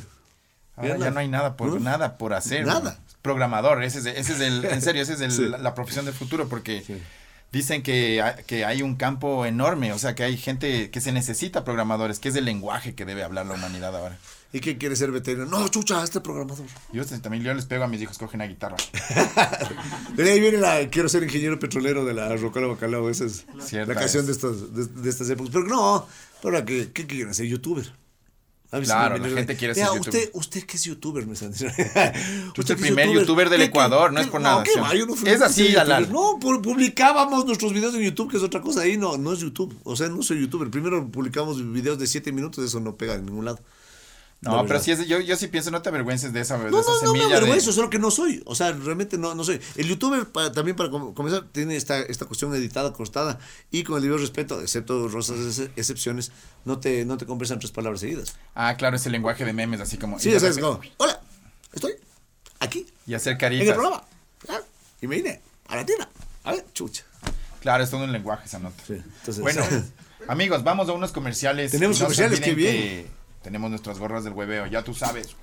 [0.78, 2.66] Ahora ya no hay nada por, nada por hacer.
[2.66, 2.98] Nada.
[2.98, 3.08] ¿no?
[3.22, 5.46] Programador, ese es, ese es el, en serio, ese es el- Sí.
[5.48, 6.84] la, la profesión del futuro, porque
[7.52, 11.12] dicen que, hay- que hay un campo enorme, o sea, que hay gente que se
[11.12, 14.16] necesita programadores, que es el lenguaje que debe hablar la humanidad ahora.
[14.50, 15.50] ¿Y quién quiere ser veterinario?
[15.50, 16.64] No, chucha, este programador.
[16.90, 18.76] Yo también yo les pego a mis hijos, cogen la guitarra.
[20.16, 23.10] De ahí viene la quiero ser ingeniero petrolero de la Rocola Bacalao.
[23.10, 24.26] Esa es Cierta la canción es.
[24.26, 25.52] de estas, de, de estas épocas.
[25.52, 26.06] Pero no,
[26.42, 27.92] ahora que ¿qué quieren ser youtuber.
[28.70, 30.31] A Claro, la gente quiere ser usted, youtuber.
[30.35, 31.74] usted que es youtuber, me están diciendo.
[32.59, 34.78] Usted el primer youtuber del ¿Qué- qué- Ecuador, no es por nada, ¿qué sí.
[34.81, 34.94] va?
[34.94, 35.72] Yo no fui Es así.
[35.72, 36.12] Dalal.
[36.12, 38.83] No, pu- publicábamos nuestros videos en YouTube, que es otra cosa.
[38.83, 39.74] Ahí no, no es YouTube.
[39.85, 40.68] O sea, no soy youtuber.
[40.70, 43.59] Primero publicamos videos de 7 minutos, eso no pega en ningún lado.
[44.40, 46.79] No, pero sí es, yo, yo sí pienso, no te avergüences de esa, de No,
[46.81, 47.29] esa no, no me semilla.
[47.29, 48.40] de- avergüenzo, solo que no soy.
[48.46, 49.61] O sea, realmente no, no soy.
[49.74, 53.40] El youtuber, también para com- comenzar, tiene esta, esta cuestión editada, cortada.
[53.72, 56.31] Y con el debido respeto, excepto rosas ex- excepciones,
[56.64, 58.37] no te, no te conversan tres palabras seguidas.
[58.55, 60.20] Ah, claro, ese lenguaje de memes, así como.
[60.20, 61.20] Sí, es como, hola,
[61.72, 61.94] estoy
[62.61, 63.66] aquí, y hacer en caritas.
[63.66, 64.05] el programa.
[64.51, 64.61] ah,
[65.01, 66.09] Y me vine a la tienda.
[66.44, 67.03] A ver, chucha.
[67.61, 68.81] Claro, es todo un lenguaje esa nota.
[68.87, 69.64] Sí, entonces- bueno,
[70.29, 71.72] amigos, vamos a unos comerciales.
[71.72, 72.72] Tenemos no comerciales, qué bien.
[72.77, 73.07] que
[73.42, 75.37] tenemos nuestras gorras del hueveo, ya tú sabes.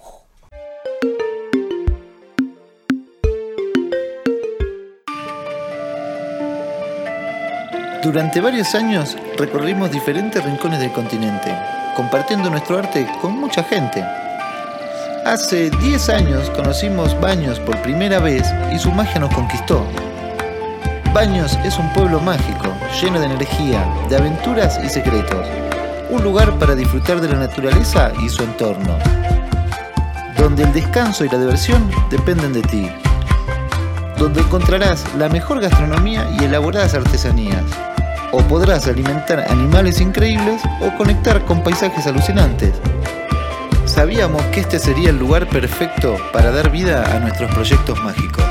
[8.04, 11.52] Durante varios años recorrimos diferentes rincones del continente,
[11.96, 14.06] compartiendo nuestro arte con mucha gente.
[15.26, 19.84] Hace 10 años conocimos Baños por primera vez y su magia nos conquistó.
[21.16, 22.68] Baños es un pueblo mágico,
[23.02, 25.48] lleno de energía, de aventuras y secretos.
[26.10, 28.98] Un lugar para disfrutar de la naturaleza y su entorno.
[30.38, 32.90] Donde el descanso y la diversión dependen de ti.
[34.18, 37.64] Donde encontrarás la mejor gastronomía y elaboradas artesanías.
[38.32, 42.74] O podrás alimentar animales increíbles o conectar con paisajes alucinantes.
[43.86, 48.44] ¿Sabes sabíamos que este sería el lugar perfecto para dar vida a nuestros proyectos mágicos.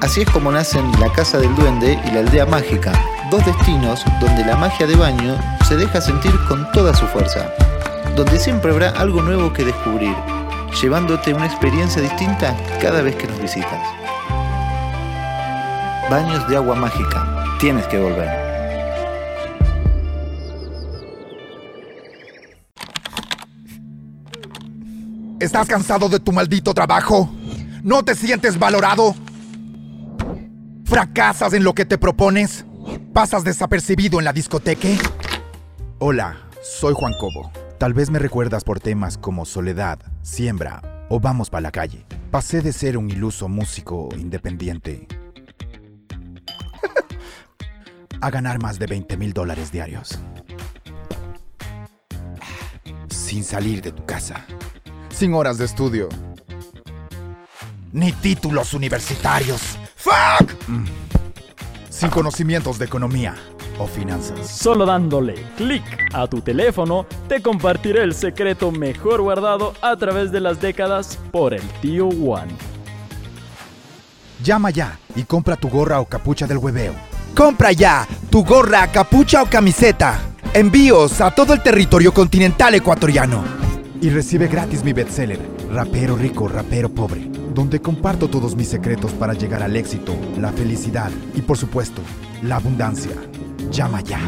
[0.00, 2.92] Así es como nacen la Casa del Duende y la Aldea Mágica,
[3.30, 5.38] dos destinos donde la magia de baño
[5.68, 7.48] se deja sentir con toda su fuerza,
[8.16, 10.16] donde siempre habrá algo nuevo que descubrir,
[10.82, 13.80] llevándote una experiencia distinta cada vez que nos visitas.
[16.10, 18.50] Baños de agua mágica, tienes que volver.
[25.38, 27.30] ¿Estás cansado de tu maldito trabajo?
[27.84, 29.14] ¿No te sientes valorado?
[30.84, 32.64] ¿Fracasas en lo que te propones?
[33.12, 34.88] ¿Pasas desapercibido en la discoteca?
[35.98, 37.50] Hola, soy Juan Cobo.
[37.76, 42.06] Tal vez me recuerdas por temas como Soledad, Siembra o Vamos para la calle.
[42.30, 45.08] Pasé de ser un iluso músico independiente
[48.20, 50.16] a ganar más de 20 mil dólares diarios.
[53.08, 54.46] Sin salir de tu casa.
[55.08, 56.08] Sin horas de estudio.
[57.92, 59.76] Ni títulos universitarios.
[59.96, 60.52] ¡Fuck!
[62.00, 63.34] Sin conocimientos de economía
[63.78, 64.48] o finanzas.
[64.48, 65.82] Solo dándole clic
[66.14, 71.52] a tu teléfono, te compartiré el secreto mejor guardado a través de las décadas por
[71.52, 72.54] el tío One.
[74.42, 76.94] Llama ya y compra tu gorra o capucha del hueveo.
[77.36, 80.18] Compra ya tu gorra, capucha o camiseta.
[80.54, 83.44] Envíos a todo el territorio continental ecuatoriano.
[84.00, 85.38] Y recibe gratis mi bestseller,
[85.70, 87.28] Rapero Rico, Rapero Pobre,
[87.60, 92.00] donde comparto todos mis secretos para llegar al éxito, la felicidad y por supuesto,
[92.42, 93.12] la abundancia.
[93.70, 94.18] Llama ya.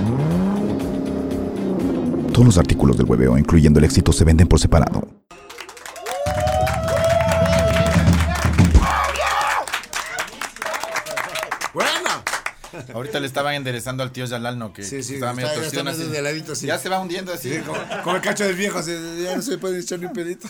[2.31, 5.22] Todos los artículos del hueveo, incluyendo el éxito, se venden por separado.
[12.95, 16.67] Ahorita le estaban enderezando al tío Yalalno que Sí, sí, estaba medio torcido sí.
[16.67, 17.51] Ya se va hundiendo así.
[17.55, 20.13] Sí, como, como el cacho del viejo, así, ya no se puede echar ni un
[20.13, 20.49] pedito.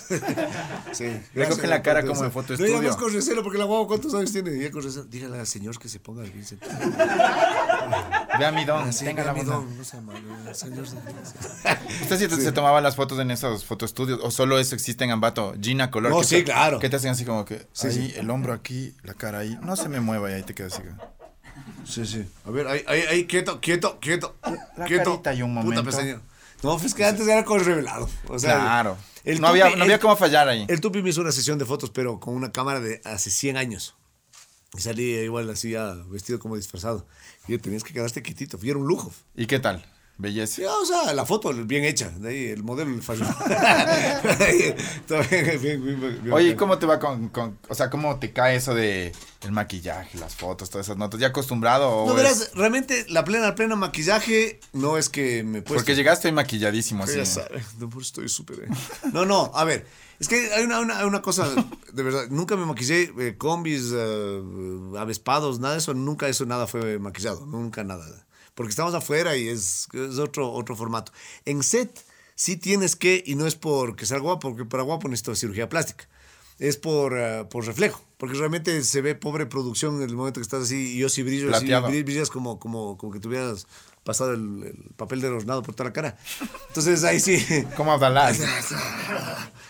[0.92, 1.20] Sí.
[1.34, 2.88] Le cogen la cara como de foto No, estudio.
[2.88, 4.58] vas con recelo porque la guagua, ¿cuántos años tiene?
[4.58, 5.04] Ya con recelo.
[5.04, 6.72] Dígale al señor que se ponga bien sentado.
[8.38, 10.20] Ve a mi don, tenga la mi don, no sea malo,
[10.54, 10.84] señor.
[12.02, 14.20] ¿Usted sí, se tomaba las fotos en esos fotoestudios?
[14.22, 15.54] ¿O solo eso existe en Ambato?
[15.60, 16.10] Gina Color.
[16.12, 16.78] No, que sí, te- claro.
[16.78, 18.14] Que te hacen así como que Sí, ahí, sí.
[18.16, 19.58] el hombro aquí, la cara ahí.
[19.62, 20.82] No se me mueva y ahí te quedas así.
[21.84, 22.24] Sí, sí.
[22.46, 24.36] A ver, ahí, ahí, ahí, quieto, quieto, quieto.
[24.76, 25.10] La quieto.
[25.22, 25.82] carita y un momento.
[25.84, 26.16] pues.
[26.62, 28.08] No, pues que antes era con revelado.
[28.28, 28.96] O sea, Claro.
[29.24, 30.64] el no, había, no había el- cómo fallar ahí.
[30.68, 33.56] El Tupi me hizo una sesión de fotos, pero con una cámara de hace 100
[33.56, 33.96] años.
[34.76, 37.06] Y salí igual así ya vestido como disfrazado.
[37.48, 38.58] Y tenías que quedarte quietito.
[38.62, 39.12] Y era un lujo.
[39.34, 39.84] ¿Y qué tal?
[40.18, 40.54] Belleza.
[40.56, 42.10] Sí, o sea, la foto bien hecha.
[42.10, 43.24] De ahí el modelo le falló.
[46.32, 46.56] Oye, ¿y bacán.
[46.56, 50.34] cómo te va con, con- o sea, cómo te cae eso de el maquillaje, las
[50.34, 51.18] fotos, todas esas notas?
[51.20, 55.62] ¿Ya acostumbrado o No, es- verás, realmente la plena, plena maquillaje no es que me
[55.62, 55.74] puesto.
[55.74, 57.16] Porque llegaste maquilladísimo así.
[57.16, 58.60] Ya sabes, no, por eso estoy súper.
[58.64, 58.68] eh.
[59.12, 59.86] No, no, a ver,
[60.20, 61.48] es que hay una, una, una cosa,
[61.92, 64.42] de verdad, nunca me maquillé, eh, combis, eh,
[64.98, 68.04] avespados, nada de eso, nunca eso, nada fue maquillado, nunca nada.
[68.54, 71.12] Porque estamos afuera y es, es otro, otro formato.
[71.44, 75.34] En set sí tienes que, y no es porque sea guapo, porque para guapo necesito
[75.34, 76.08] cirugía plástica.
[76.58, 80.44] Es por, eh, por reflejo, porque realmente se ve pobre producción en el momento que
[80.44, 83.66] estás así, y yo sí brillo, así, brillas como, como, como que tuvieras
[84.04, 86.18] pasado el, el papel de hornado por toda la cara.
[86.68, 87.44] Entonces ahí sí.
[87.76, 88.32] ¿Cómo Abdalá?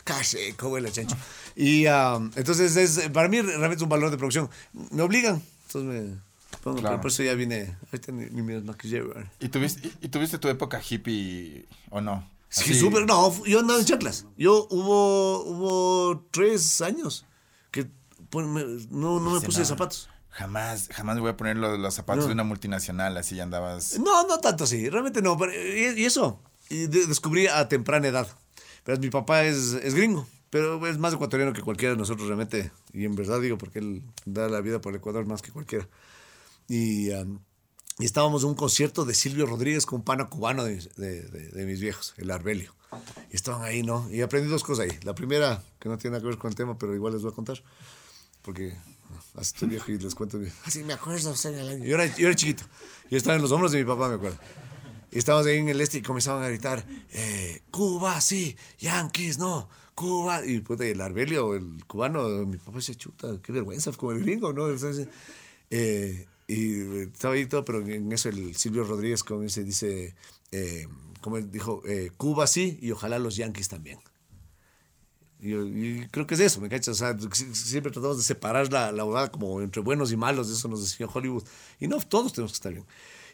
[0.05, 1.17] Casi, como el chancho.
[1.55, 4.51] Y um, entonces, es, para mí realmente es un valor de producción.
[4.91, 5.43] Me obligan.
[5.67, 6.32] Entonces me
[6.63, 6.81] Claro.
[6.83, 7.77] pero por eso ya vine.
[7.87, 9.25] Ahorita ni, ni me maquillé, güey.
[9.41, 12.29] ¿Y tuviste, y, y tuviste tu época hippie o no?
[12.49, 13.05] Sí, Así- súper.
[13.07, 14.27] No, yo andaba en chaclas.
[14.37, 17.27] Yo hubo, hubo tres años
[17.71, 17.87] que
[18.31, 19.65] pues, me- no, no me Sí, puse no.
[19.67, 20.09] zapatos.
[20.31, 22.29] Jamás, jamás voy a poner los, los zapatos No.
[22.29, 23.99] de una multinacional, así andabas.
[23.99, 25.37] No, no tanto así, realmente no.
[25.37, 28.29] pero- y, y eso, y de- descubrí a temprana edad.
[28.85, 32.71] Pero mi papá es, es gringo, pero es más ecuatoriano que cualquiera de nosotros realmente.
[32.93, 35.87] Y en verdad digo, porque él da la vida por el Ecuador más que cualquiera.
[36.75, 37.39] Y, um,
[37.99, 41.49] y estábamos en un concierto de Silvio Rodríguez con un pana cubano de, de- de-
[41.51, 42.75] de mis viejos, el Arbelio.
[43.31, 44.09] Y estaban ahí, ¿no?
[44.11, 44.99] Y aprendí dos cosas ahí.
[45.03, 47.31] La primera, que no tiene nada que ver con el tema, pero igual les voy
[47.31, 47.63] a contar.
[48.41, 48.75] Porque
[49.35, 50.41] así estoy viejo y les cuento.
[50.65, 51.85] Así me acuerdo, o sea, en el año.
[51.85, 52.65] Yo era, yo era chiquito.
[53.11, 54.39] Yo estaba en los hombros de mi papá, me acuerdo.
[55.11, 59.69] Y estábamos ahí en el este y comenzaban a gritar, eh, Cuba, sí, Yankees, no,
[59.95, 60.43] Cuba.
[60.47, 64.55] Y puta, el Arbelio, el cubano, mi papá dice, chuta, qué vergüenza, como el gringo,
[64.55, 64.71] ¿no?
[64.71, 65.07] Entonces,
[65.71, 70.15] eh, y eh, estaba ahí todo, pero en eso el Silvio Rodríguez como dice, dice
[70.51, 70.87] eh,
[71.21, 73.99] como él dijo, eh, Cuba sí y ojalá los Yankees también.
[75.41, 76.89] Y, creo que es eso, ¿me cachas?
[76.89, 80.49] O sea, si- siempre tratamos de separar la, la abogada como entre buenos y malos,
[80.49, 81.43] eso nos decía Hollywood.
[81.81, 82.87] Y no, todos tenemos que estar bien.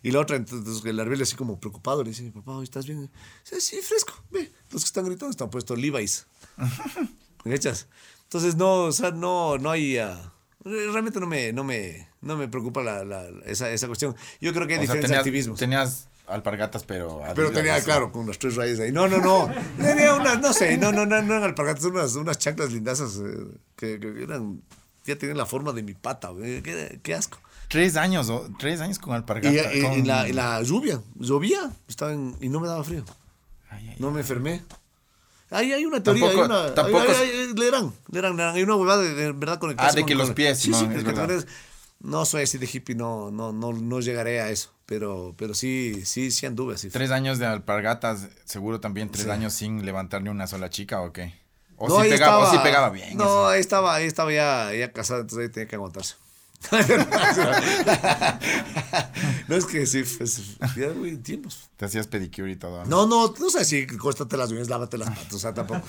[0.02, 3.10] Y la otra, entonces el Arbelio así como preocupado, le dice, papá, ¿hoy ¿estás bien?
[3.44, 6.26] Dice, sí, fresco, ve, los que están gritando están puestos Levi's.
[7.44, 7.88] ¿Me echas?
[8.22, 9.98] Entonces, no, o sea, no, no hay...
[9.98, 10.32] ah,
[10.68, 14.14] realmente no me, no me, no me preocupa la, la- esa, esa cuestión.
[14.40, 15.58] Yo creo que hay O sea, diferentes tenías, activismos.
[15.58, 17.22] tenías alpargatas, pero...
[17.34, 17.84] Pero tenía, así.
[17.86, 18.92] claro, con las tres rayas ahí.
[18.92, 19.50] No, no, no.
[19.78, 23.46] Tenía unas, no sé, no, no, no, no eran alpargatas, unas, unas chanclas lindazas eh,
[23.76, 24.60] que, que eran,
[25.04, 26.30] ya tenían la forma de mi pata.
[26.38, 27.38] Qué, qué asco.
[27.68, 28.48] Tres años, ¿o?
[28.58, 29.74] tres años con alpargatas.
[29.74, 32.84] Y, y- con- y la, y la lluvia, llovía, estaba en- y no me daba
[32.84, 33.04] frío.
[33.70, 34.62] Ay, ay, No me enfermé.
[35.50, 38.54] Ahí hay una teoría, Tampoco- hay una, tampoco hay, hay- hay- leerán, leerán, leerán.
[38.56, 39.88] hay una huevada de, de verdad conectada.
[39.88, 41.14] Ah, de que los pies, sí, sí, que verdad.
[41.26, 41.46] conectas.
[42.00, 46.02] No soy así de hippie, no, no, no, no llegaré a eso, pero, pero sí,
[46.04, 46.90] sí, sí anduve así.
[46.90, 49.30] Tres años de alpargatas, seguro también tres Sí.
[49.30, 51.34] años sin levantar ni una sola chica, ¿o qué?
[51.76, 53.16] O, No, si, ahí pegaba, o estaba- si pegaba bien.
[53.16, 56.14] No, ahí estaba, ahí estaba ya, ya casado, entonces ahí tenía que aguantarse.
[59.48, 61.70] No es que sí, pues, ya, güey, tiempos.
[61.76, 62.84] Te hacías pedicure y todo.
[62.84, 65.82] No, no, no sé si cóstate las uñas, lávate las patas, o sea, tampoco.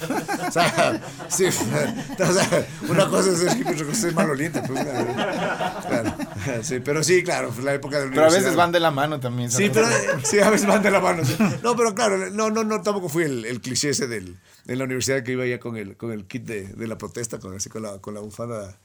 [0.47, 6.15] O sea, sí, o sea, una cosa es hippie, otra cosa es maloliente, pues, claro.
[6.61, 8.91] Sí, pero sí, claro, fue la época de la Pero a veces van de la
[8.91, 9.49] mano también.
[9.51, 9.87] Sí, pero
[10.23, 11.25] sí, a veces van de la mano.
[11.25, 11.35] sí.
[11.63, 14.83] No, pero claro, no, no, no, tampoco fui el, el cliché ese del, de la
[14.83, 17.69] universidad que iba ya con el, con el kit de, de la protesta, con, así,
[17.69, 18.77] con, la, con la bufanda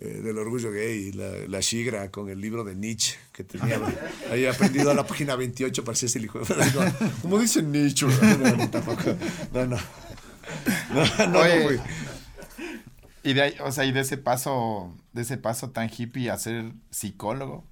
[0.00, 3.78] eh, del orgullo gay la, la shigra con el libro de Nietzsche que tenía
[4.30, 6.40] ahí aprendido a la página 28 para ser el hijo.
[7.22, 8.06] Como dice Nietzsche.
[8.06, 9.02] No, no, tampoco.
[9.52, 9.76] No, no.
[10.94, 11.82] No, no, Oye, no.
[13.22, 16.38] Y de ahí, o sea, y de ese paso, de ese paso tan hippie a
[16.38, 17.64] ser psicólogo.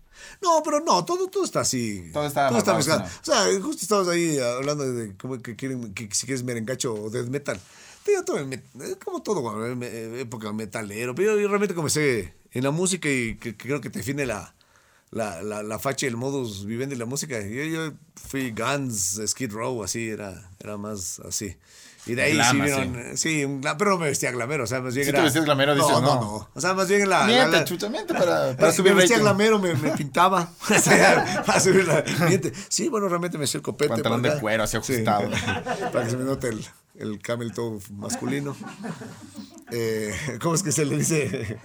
[0.42, 2.10] No, pero no, todo, todo está así.
[2.12, 3.04] Todo está está amarrado, mezclado.
[3.04, 7.08] O sea, justo estábamos ahí hablando de cómo que quieren, que si quieres merengacho o
[7.08, 7.58] death metal.
[8.06, 8.62] Digo, todo, el eh,
[9.04, 11.14] como todo, me- época metalero.
[11.14, 14.24] Pero yo, yo realmente comencé en la música y que, que creo que te define
[14.26, 14.54] la,
[15.10, 17.38] la, la, la facha y el modus vivendi de la música.
[17.40, 17.92] Yo, yo
[18.28, 21.56] fui Guns, Skid Row, así, era, era más así.
[22.06, 24.94] Y de ahí Glam, sí vieron, sí, glam, pero me vestía glamero, o sea, más
[24.94, 25.18] bien Si era...
[25.18, 26.00] te vestías glamero, dices, no.
[26.00, 26.14] no.
[26.14, 27.20] No, no, o sea, más bien en la...
[27.20, 30.50] la- Miente, la- chucha, miente para, para eh, subir me vestía glamero, me, me pintaba.
[30.70, 32.50] O sea, para subir la miente.
[32.70, 33.90] Sí, bueno, realmente me hacía el copete.
[33.90, 35.28] Pantalón de cuero, así Sí, ajustado.
[35.92, 36.64] para que se me note el,
[36.98, 38.56] el camel toe masculino.
[39.70, 41.58] Eh, ¿Cómo es que se le dice?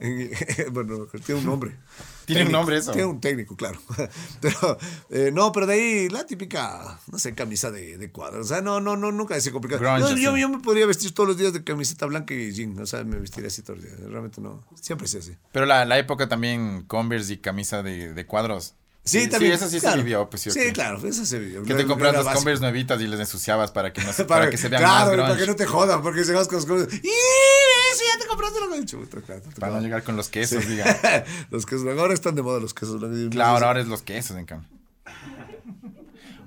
[0.72, 1.76] bueno, tiene un nombre.
[2.24, 2.92] Tiene un nombre eso.
[2.92, 3.80] Tiene un técnico, claro.
[4.40, 4.78] Pero,
[5.10, 8.46] eh, no, pero de ahí la típica, no sé, camisa de, de cuadros.
[8.46, 9.80] O sea, no, no, no, nunca decía complicado.
[9.82, 12.78] Grunge, Yo, yo, me podría vestir todos los días de camiseta blanca y jean.
[12.78, 14.00] O sea, me vestiría así todos los días.
[14.00, 14.64] Realmente no.
[14.80, 15.36] Siempre sí así.
[15.52, 18.74] Pero la, la época también Converse y camisa de, de cuadros.
[19.02, 19.52] Sí, también.
[19.54, 19.96] eso sí claro.
[19.96, 20.50] se vivió, pues sí.
[20.50, 21.62] Sí, claro, eso se vivió.
[21.62, 22.34] Que No- te compras básico.
[22.34, 25.28] Converse nuevitas y les ensuciabas para que, no para, que se vean más claro, grunge.
[25.28, 26.92] para que no te jodan, porque se vas con los cosas.
[26.92, 31.24] ¡Y eso ya te compraste lo Chuta, claro, Para no llegar con los quesos, diga.
[31.50, 31.86] los quesos.
[31.98, 33.00] Ahora están de moda los quesos.
[33.30, 34.68] Claro, ahora es los quesos, en cambio.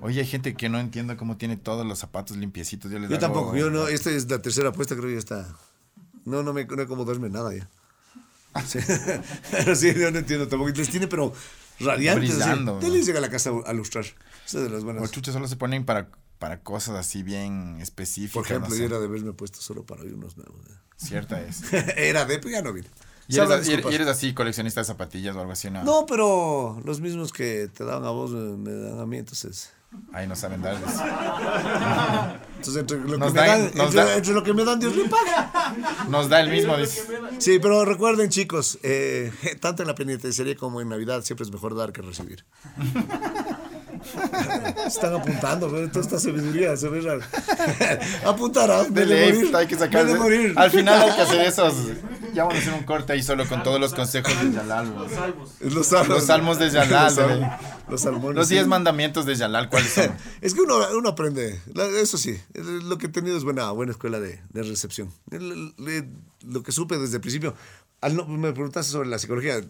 [0.00, 2.90] Oye, hay gente que no entiendo cómo tiene todos los zapatos limpiecitos.
[2.90, 3.88] Yo, les Yo hago- tampoco, yo no.
[3.88, 5.48] Esta es la tercera apuesta, creo que ya está.
[6.24, 7.68] No, no me no como nada ya.
[8.66, 8.78] Sí,
[9.50, 10.70] Pero sí, yo no entiendo tampoco.
[10.70, 11.32] Les tiene, pero
[11.80, 12.30] radiantes.
[12.30, 12.38] así.
[12.38, 12.88] Brillando, ¿no?
[12.88, 14.04] les llega a la casa a lustrar.
[14.04, 15.10] Esa es de las O buenas.
[15.10, 16.08] chucha solo se ponen para,
[16.38, 18.34] para cosas así bien específicas.
[18.34, 20.60] Por ejemplo, no yo era de haberme puesto solo para hoy unos nuevos.
[20.66, 20.74] ¿eh?
[20.96, 21.62] Cierta es.
[21.96, 22.88] era de, pero ya no vine.
[23.26, 23.92] ¿Y eres, y eres- disculpas.
[23.92, 25.70] y eres así coleccionista de zapatillas o algo así?
[25.70, 29.16] No, No, pero los mismos que te daban a vos me, me dan a mí,
[29.16, 29.70] entonces.
[30.12, 30.90] Ahí no saben darles.
[32.56, 34.78] Entonces, entre lo, que me dan- dan, nos entre, da- entre lo que me dan,
[34.80, 35.74] Dios le paga.
[36.08, 36.74] Nos da el mismo.
[37.38, 41.76] Sí, pero recuerden, chicos, eh, tanto en la penitenciaría como en Navidad siempre es mejor
[41.76, 42.44] dar que recibir.
[44.86, 47.20] Están apuntando, pero toda esta sabiduría se ve raro.
[48.26, 49.56] Apuntarás, De de ley, morir.
[49.56, 50.04] hay que sacar.
[50.04, 50.52] me de morir.
[50.56, 51.74] Al final hay que hacer esos.
[52.34, 54.90] Ya vamos a hacer un corte ahí solo con todos los consejos de Yalal.
[54.92, 55.08] güey.
[55.72, 57.50] Los salmos, Los salmos de Yalal, Los, salmos- güey.
[57.88, 58.36] los salmones.
[58.36, 58.68] Los 10 sí.
[58.68, 60.10] mandamientos de Yalal, ¿cuáles son?
[60.40, 61.60] Es que uno, uno aprende,
[62.00, 65.10] eso sí, lo que he tenido es buena, buena escuela de, de recepción.
[65.30, 67.54] Lo que supe desde el principio,
[68.00, 69.60] al no- me preguntaste sobre la psicología,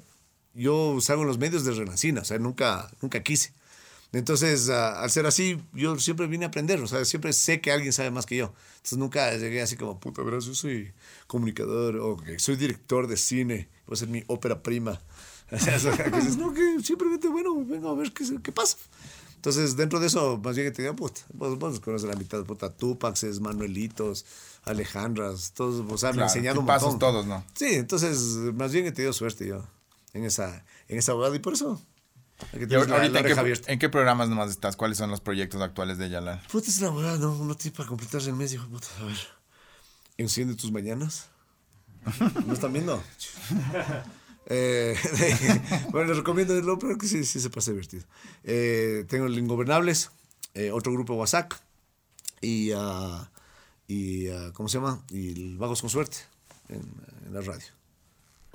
[0.55, 3.53] yo salgo en los medios de Renacina, o sea, nunca, nunca quise.
[4.14, 7.92] Entonces, al ser así, yo siempre vine a aprender, o sea, siempre sé que alguien
[7.92, 8.55] sabe más que yo.
[8.77, 10.92] Entonces nunca llegué así como, puta, verás, yo soy
[11.27, 15.00] comunicador o que soy director de cine, voy a ser mi ópera prima.
[15.53, 15.77] O sea,
[16.11, 18.79] que no, que simplemente, bueno, vengo a ver qué, qué pasa.
[19.37, 22.42] Entonces, dentro de eso, más bien que te digo, puta, vos, vos conoces la mitad,
[22.44, 24.24] puta, Tupacs, Manuelitos,
[24.64, 27.12] Alejandras, todos, o sea, me Claro, enseñado un tipazos montón.
[27.12, 27.44] todos, ¿no?
[27.55, 28.18] Sí, entonces,
[28.55, 29.62] más bien he tenido suerte yo
[30.14, 31.81] en esa, en esa abogada y por eso
[32.52, 33.72] que Y tener la- ahorita, la ¿en qué, oreja abierta.
[33.72, 34.76] ¿en qué programas nomás estás?
[34.76, 36.40] ¿Cuáles son los proyectos actuales de Yalal?
[36.50, 39.16] Puta, es la abogada, no, no tiene para completarse el mes, hijo puta, a ver.
[40.16, 41.28] Enciende tus mañanas.
[42.46, 43.02] ¿No están viendo?
[44.46, 44.94] Eh,
[45.90, 48.04] bueno, les recomiendo lo pero que sí, sí se pasa divertido.
[48.42, 50.11] Eh, tengo el Ingobernables,
[50.52, 51.50] eh, otro grupo WhatsApp
[52.42, 53.30] y, ah,
[53.88, 55.02] y ah, ¿cómo se llama?
[55.09, 56.18] Y el Vagos con Suerte
[56.68, 56.83] en,
[57.26, 57.64] en la radio.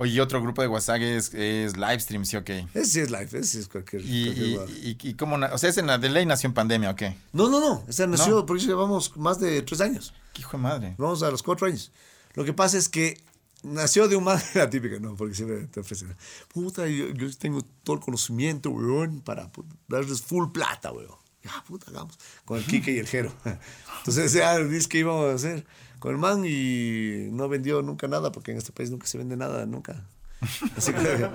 [0.00, 2.66] Oye, y otro grupo de WhatsApp es, es Livestream, ¿sí o qué?
[2.72, 4.00] Ese sí es live, ese sí es cualquier...
[4.02, 6.54] Y, cualquier y, y, y cómo, o sea, es en la de ley nació en
[6.54, 7.18] pandemia, ¿o qué?
[7.34, 7.84] No, no, no.
[7.86, 10.14] Esa nació, porque llevamos más de tres años.
[10.32, 10.94] ¿Qué hijo de madre?
[10.96, 11.92] Vamos a los cuatro años.
[12.32, 13.20] Lo que pasa es que
[13.62, 15.16] nació de un man, la típica, ¿no?
[15.16, 16.16] Porque siempre te ofrecen,
[16.48, 19.50] puta, yo, yo tengo todo el conocimiento, weón, para
[19.86, 21.18] darles full plata, weón.
[21.44, 22.18] Ya, puta, hagamos.
[22.46, 23.34] Con el Kike y el Jero.
[23.98, 25.66] Entonces, ya, dice que íbamos a hacer
[26.00, 29.36] con el man y no vendió nunca nada, porque en este país nunca se vende
[29.36, 30.04] nada, nunca.
[30.76, 31.30] Así que,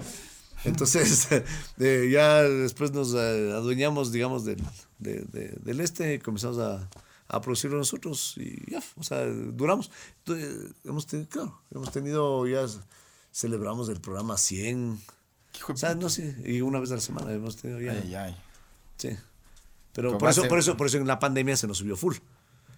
[0.66, 1.28] entonces,
[1.80, 4.62] eh, ya después nos eh, adueñamos, digamos, del,
[5.00, 6.90] de- de- del este y comenzamos a,
[7.28, 9.92] a producirlo nosotros y ya, o sea, duramos.
[10.26, 12.66] Entonces, hemos tenido, claro, hemos tenido, ya
[13.32, 15.00] celebramos el programa 100,
[15.58, 17.94] Hijo de o sea, no sé, y una vez a la semana hemos tenido ya.
[17.94, 18.36] Ay, ay.
[18.98, 19.10] Sí.
[19.94, 22.16] Pero por eso, por eso, por eso en la pandemia se nos subió full.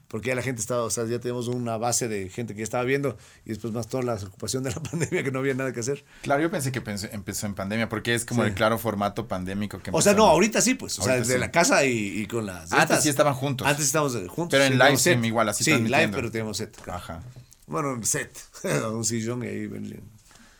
[0.08, 2.84] Porque ya la gente estaba, o sea, ya tenemos una base de gente que estaba
[2.86, 5.82] viendo y después más toda la ocupación de la pandemia que no había nada que
[5.82, 6.06] hacer.
[6.22, 8.50] Claro, yo pensé que pensó- empezó en pandemia porque es como Sí.
[8.50, 10.98] el claro formato pandémico que O sea, no, ahorita sí, pues.
[11.00, 11.40] O sea, desde sí.
[11.40, 12.72] la casa y, y con las.
[12.72, 13.04] Antes estas.
[13.04, 13.68] sí estaban juntos.
[13.68, 14.52] Antes estábamos eh, juntos.
[14.58, 16.76] Pero en sí, live stream igual, así Sí, live, pero teníamos set.
[16.82, 17.00] claro.
[17.00, 17.24] Ajá.
[17.66, 18.32] Bueno, set.
[18.94, 20.02] un sillón y ahí ven-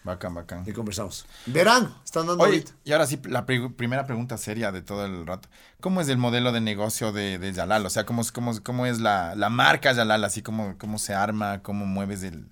[0.08, 0.64] Bacán, bacán.
[0.66, 1.26] y conversamos.
[1.46, 2.72] Verano, están dando Oye, ahorita.
[2.84, 5.50] y ahora sí, la pre- primera pregunta seria de todo el rato.
[5.82, 7.86] ¿Cómo es el modelo de negocio de, de Yalal?
[7.86, 10.24] O sea, ¿cómo, es- cómo, es- cómo es la, la marca Yalal?
[10.24, 12.48] Así como cómo se arma, cómo mueves el,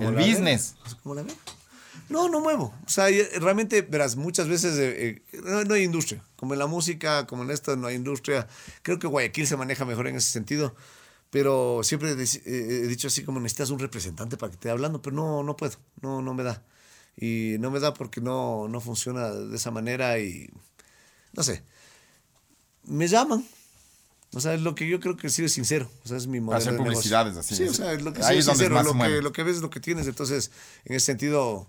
[0.00, 0.76] el business.
[0.86, 0.94] ven.
[1.02, 1.34] ¿Cómo la ven?
[2.08, 2.74] No, no muevo.
[2.86, 6.22] O sea, y- realmente, verás, muchas veces eh, eh, no, no hay industria.
[6.36, 8.46] Como en la música, como en esto, no hay industria.
[8.82, 10.74] Creo que Guayaquil se maneja mejor en ese sentido.
[11.30, 14.70] Pero siempre he eh, he dicho así como necesitas un representante para que te esté
[14.70, 16.62] hablando, pero no, no puedo, no, no me da.
[17.16, 20.50] Y no me da porque no, no funciona de esa manera y
[21.32, 21.62] no sé.
[22.84, 23.46] Me llaman.
[24.34, 25.90] O sea, es lo que yo creo que sí es sincero.
[26.04, 26.94] O sea, es mi modelo hacer de negocio.
[26.94, 27.54] publicidades, así.
[27.54, 28.82] Sí, o sea, es lo que sí es sincero.
[28.82, 30.06] Lo que, lo que ves es lo que tienes.
[30.06, 30.50] Entonces,
[30.86, 31.68] en ese sentido,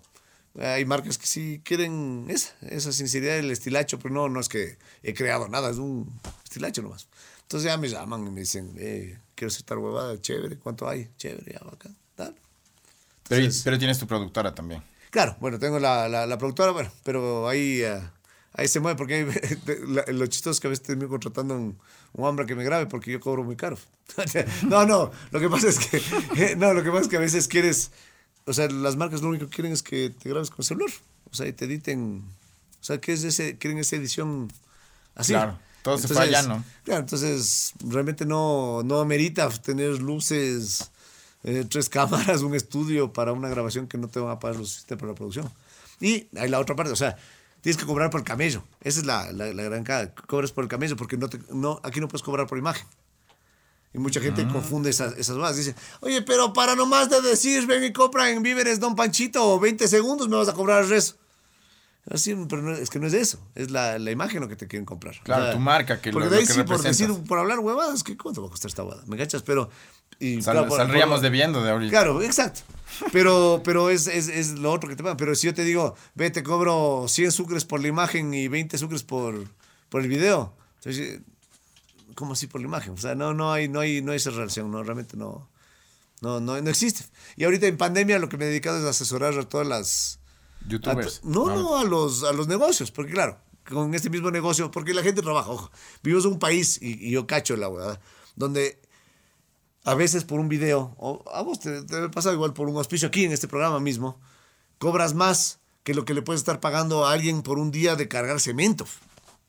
[0.58, 4.78] hay marcas que sí quieren esa, esa sinceridad, el estilacho, pero no, no es que
[5.02, 6.08] he creado nada, es un
[6.44, 7.08] estilacho nomás.
[7.42, 11.10] Entonces ya me llaman y me dicen, eh, quiero hacer tal huevada, chévere, ¿cuánto hay?
[11.18, 12.36] Chévere, ya, bacán, dale.
[13.28, 14.82] Pero tienes tu productora también.
[15.14, 18.12] Claro, bueno, tengo la, la, la productora, bueno, pero ahí, ah,
[18.52, 19.24] ahí se mueve, porque
[19.86, 21.78] la- lo chistoso es que a veces termino contratando un,
[22.14, 23.78] un hombre que me grabe porque yo cobro muy caro.
[24.66, 27.46] no, no, lo que pasa es que, no, lo que pasa es que a veces
[27.46, 27.92] quieres,
[28.44, 30.90] o sea, las marcas lo único que quieren es que te grabes con celular,
[31.30, 32.24] o sea, y te editen,
[32.80, 34.50] o sea, que es ese, quieren esa edición
[35.14, 35.32] así.
[35.32, 36.64] Claro, todo se fue allá, ¿no?
[36.82, 40.90] Claro, entonces realmente no, no amerita tener luces,
[41.44, 44.70] eh, tres cámaras, un estudio para una grabación que no te van a pagar los
[44.70, 45.52] sistemas para la producción.
[46.00, 47.16] Y hay la otra parte, o sea,
[47.60, 48.64] tienes que cobrar por el camello.
[48.80, 50.12] Esa es la, la, la gran cara.
[50.14, 52.86] Cobras por el camello porque no te, no, aquí no puedes cobrar por imagen.
[53.92, 55.56] Y mucha gente confunde esas, esas cosas.
[55.56, 59.86] Dice, oye, pero para nomás de decir, ven y compra en víveres Don Panchito 20
[59.86, 61.23] segundos, me vas a cobrar el resto.
[62.10, 64.66] Así, pero no- es que no es eso, es la, la imagen lo que te
[64.66, 65.14] quieren comprar.
[65.22, 67.60] Claro, tu marca, que porque lo- de lo ahí que sí, por decir, por hablar
[67.60, 69.02] huevadas, ¿qué cuánto va a costar esta huevada?
[69.06, 69.42] ¿Me cachas?
[69.42, 69.70] Pero.
[70.20, 71.90] Y, Sal- claro, por- saldríamos por- debiendo de ahorita.
[71.90, 72.60] Claro, exacto.
[73.10, 75.16] Pero, pero es, es, es lo otro que te pagan.
[75.16, 78.76] Pero si yo te digo, ve, te cobro 100 sucres por la imagen y 20
[78.78, 79.48] sucres por,
[79.88, 80.54] por el video.
[80.76, 81.20] Entonces,
[82.14, 82.92] ¿cómo así por la imagen?
[82.92, 85.48] O sea, no, no, hay, no, hay, no hay esa relación, no, realmente no,
[86.20, 87.04] no, no, no existe.
[87.36, 90.20] Y ahorita en pandemia lo que me he dedicado es a asesorar a todas las,
[90.68, 91.18] Youtubers.
[91.24, 94.94] a- no, no, a los, a los negocios, porque claro, con este mismo negocio, porque
[94.94, 95.70] la gente trabaja, ojo,
[96.02, 98.00] vivimos en un país, y, y yo cacho la verdad,
[98.36, 98.80] donde
[99.84, 103.24] a veces por un video, o a vos te, pasar igual por un auspicio aquí
[103.24, 104.18] en este programa mismo,
[104.78, 108.08] cobras más que lo que le puedes estar pagando a alguien por un día de
[108.08, 108.86] cargar cemento.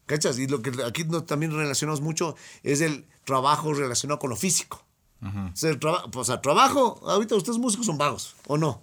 [0.06, 0.38] ¿Cachas?
[0.38, 4.84] Y lo que aquí no, también relacionamos mucho es el trabajo relacionado con lo físico.
[5.22, 8.82] o, sea, el traba- o sea, trabajo, ahorita ustedes músicos son vagos, ¿o no?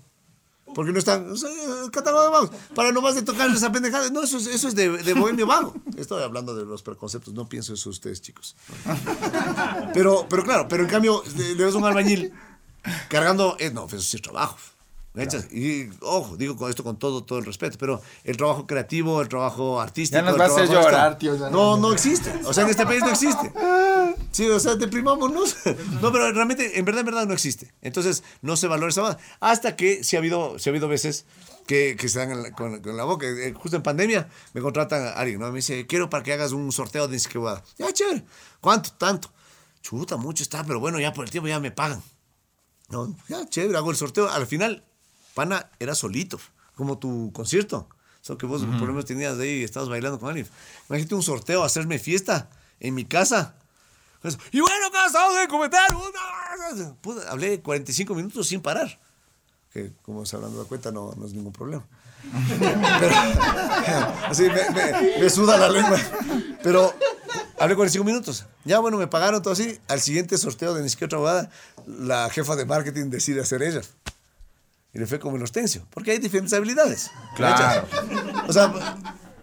[0.75, 1.27] Porque no están,
[1.91, 2.51] catálogo de vagos.
[2.75, 4.11] Para nomás de tocar esa pendejada.
[4.11, 5.75] No, eso es, eso es de, de bohemio vago.
[5.97, 8.57] Estoy hablando de los preconceptos, no pienso eso ustedes, chicos.
[9.95, 12.33] Pero, pero claro, pero en cambio, le ves un albañil
[13.09, 14.57] cargando, eh, no, eso es trabajo.
[15.15, 15.53] ¿Me cachas?
[15.53, 19.29] Y ojo, digo con esto con todo, todo el respeto, pero el trabajo creativo, el
[19.29, 20.23] trabajo artístico.
[20.25, 21.89] Ya nos va a hacer llorar, tío, ya No, no.
[21.89, 22.33] no existe.
[22.45, 23.53] O sea, en este país no existe.
[24.31, 25.57] Sí, o sea, deprimámonos.
[26.01, 27.73] No, pero realmente, en verdad, en verdad no existe.
[27.83, 29.19] Entonces, no se valora esa base.
[29.41, 31.27] Hasta que sí ha habido, sí ha habido veces
[31.67, 33.27] que, que se dan la- con, con la boca.
[33.29, 35.49] Eh, Justo en pandemia me contratan a alguien, ¿no?
[35.51, 37.63] Me dice, quiero para que hagas un sorteo de inscribada.
[37.79, 38.25] Ya, chévere.
[38.61, 38.91] ¿Cuánto?
[38.93, 39.31] Tanto.
[39.83, 42.03] Chuta, mucho está, pero bueno, ya por el tiempo ya me pagan.
[42.89, 44.31] No, ya, chévere, hago el sorteo.
[44.31, 44.85] Al final,
[45.35, 46.39] pana, era solito,
[46.77, 47.89] como tu concierto.
[48.21, 50.47] Solo que vos problemas tenías de ahí y estabas bailando con alguien.
[50.89, 53.55] Imagínate un sorteo, hacerme fiesta en mi casa,
[54.23, 54.39] Eso.
[54.53, 55.89] Y bueno, acá estamos en comentar.
[55.93, 58.97] puta, puta, hablé 45 minutos sin parar.
[59.73, 61.85] Que como se habrán dado cuenta, no, no es ningún problema.
[63.01, 63.15] Pero-
[64.29, 65.99] así me, me- me suda la lengua.
[66.63, 66.95] Pero
[67.59, 68.47] hablé 45 minutos.
[68.65, 69.81] Ya, bueno, me pagaron todo así.
[69.89, 71.51] Al siguiente sorteo de ni siquiera otra abogada,
[71.87, 73.81] la jefa de marketing decide hacer ella.
[74.95, 75.87] Y le fue como en Hortensio.
[75.91, 77.11] Porque hay diferentes habilidades.
[77.37, 77.87] Claro.
[77.89, 78.49] ¿cachas?
[78.49, 78.97] O sea,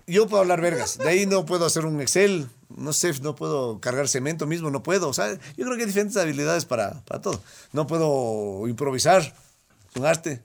[0.06, 0.97] yo puedo hablar vergas.
[0.97, 2.47] De ahí no puedo hacer un Excel.
[2.70, 5.10] No sé, no puedo cargar cemento mismo, no puedo.
[5.10, 7.41] O sea, yo creo que hay diferentes habilidades para, para todo.
[7.74, 9.34] No puedo improvisar
[9.95, 10.43] un arte.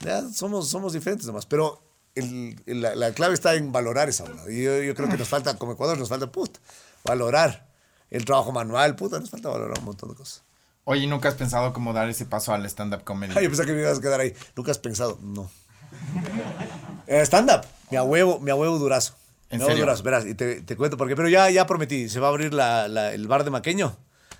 [0.00, 1.46] Ya, somos, somos diferentes nomás.
[1.46, 1.82] Pero
[2.14, 4.44] el- el- la, la clave está en valorar esa obra.
[4.48, 6.60] Y yo, yo creo que nos falta, como Ecuador, nos falta, puta,
[7.04, 7.68] valorar
[8.10, 10.42] el trabajo manual, puta, nos falta valorar un montón de cosas.
[10.84, 13.32] Oye, ¿nunca has pensado cómo dar ese paso al stand-up comedy?
[13.36, 14.34] Ay, yo pensaba que me ibas a quedar ahí.
[14.56, 15.18] ¿Nunca has pensado?
[15.22, 15.48] No.
[17.06, 17.64] Eh, Stand-up.
[17.90, 19.14] Mi abuelo, mi abuelo durazo.
[19.50, 19.82] ¿En Mi serio?
[19.82, 20.02] durazo.
[20.02, 21.14] Verás, y te, te cuento por qué.
[21.14, 22.08] Pero ya, ya prometí.
[22.08, 23.96] Se va a abrir la- la- el bar de Maqueño.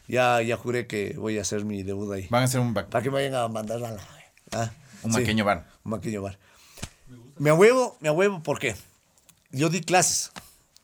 [0.09, 2.27] Ya, ya juré que voy a hacer mi debut ahí.
[2.29, 3.97] Van a hacer un, back- Para que me vayan a mandar a la...
[4.53, 4.71] ¿ah?
[5.05, 5.67] un Sí, maqueño bar.
[5.85, 6.39] Un maqueño bar.
[7.39, 8.75] Mi abuelo, mi abuelo, ¿por qué?
[9.51, 10.33] Yo di clases.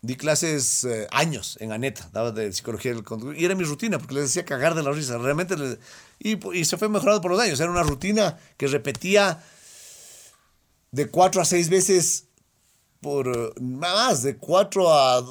[0.01, 3.37] Di clases eh, años en ANETA, daba de psicología del conductor.
[3.37, 5.17] Y era mi rutina, porque les decía cagar de la risa.
[5.17, 5.77] Realmente, les-
[6.19, 7.59] y, y se fue mejorando por los años.
[7.59, 9.43] Era una rutina que repetía
[10.91, 12.25] de cuatro a seis veces
[13.01, 15.21] por eh, más, de cuatro a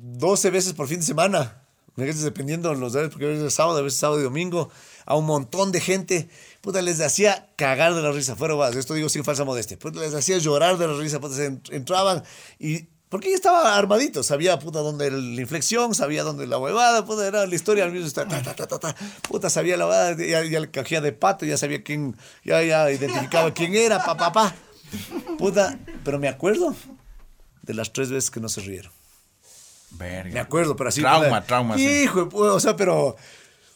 [0.00, 1.60] doce veces por fin de semana.
[1.96, 4.68] Dependiendo de los días, porque a veces es sábado, a veces sábado y domingo,
[5.06, 6.28] a un montón de gente.
[6.60, 8.34] Puta, les hacía cagar de la risa.
[8.34, 9.78] Fuera más, esto digo sin falsa modestia.
[9.78, 11.20] Puta, les hacía llorar de la risa.
[11.20, 12.22] Puta, entraban
[12.58, 12.88] y.
[13.08, 17.26] Porque ya estaba armadito, sabía puta dónde era la inflexión, sabía dónde la huevada, puta,
[17.26, 18.96] era la historia al mismo ta, ta, ta, ta, ta, ta.
[19.28, 22.90] puta, sabía la huevada, ya, ya le cogía de pato, ya sabía quién, ya, ya
[22.90, 24.54] identificaba quién era, pa, pa, pa.
[25.38, 26.74] Puta, pero me acuerdo
[27.62, 28.92] de las tres veces que no se rieron.
[29.92, 30.32] Verga.
[30.34, 31.00] Me acuerdo, pero así.
[31.00, 31.86] Trauma, puta, trauma, sí.
[32.02, 33.16] Hijo, pu- o sea, pero.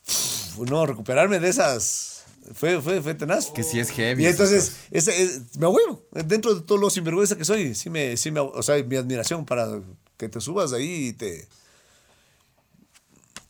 [0.09, 2.18] uf, No, recuperarme de esas.
[2.55, 3.51] Fue, fue, fue tenaz.
[3.51, 6.03] Que sí es heavy Y entonces, ese, es- me ahuevo.
[6.13, 9.45] Dentro de todo lo sinvergüenza que soy, sí me, sí me, o sea, mi admiración
[9.45, 9.81] para
[10.17, 11.47] que te subas ahí y te.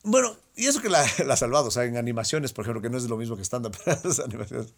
[0.05, 2.89] Bueno, y eso que la, la ha salvado, o sea, en animaciones, por ejemplo, que
[2.91, 4.73] no es lo mismo que stand-up, pero las animaciones.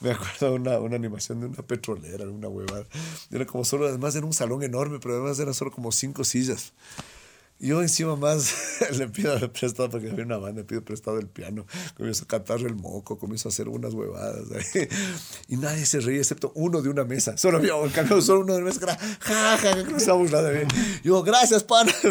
[0.00, 2.84] Me acuerdo una, una animación de una petrolera, una huevada.
[3.30, 6.72] Era como solo, además era un salón enorme, pero además eran solo como cinco sillas.
[7.60, 8.52] Yo encima más
[8.98, 11.64] le pido prestado porque había una banda, pido prestado el piano,
[11.96, 14.88] comienzo a cantar el moco, comienzo a hacer unas huevadas ahí.
[15.48, 17.36] y nadie se reía excepto uno de una mesa.
[17.38, 20.12] Solo había en cambio, solo uno de una mesa que era ja, ja, que se
[20.12, 20.66] burlado de.
[21.04, 21.92] Yo, gracias, pana.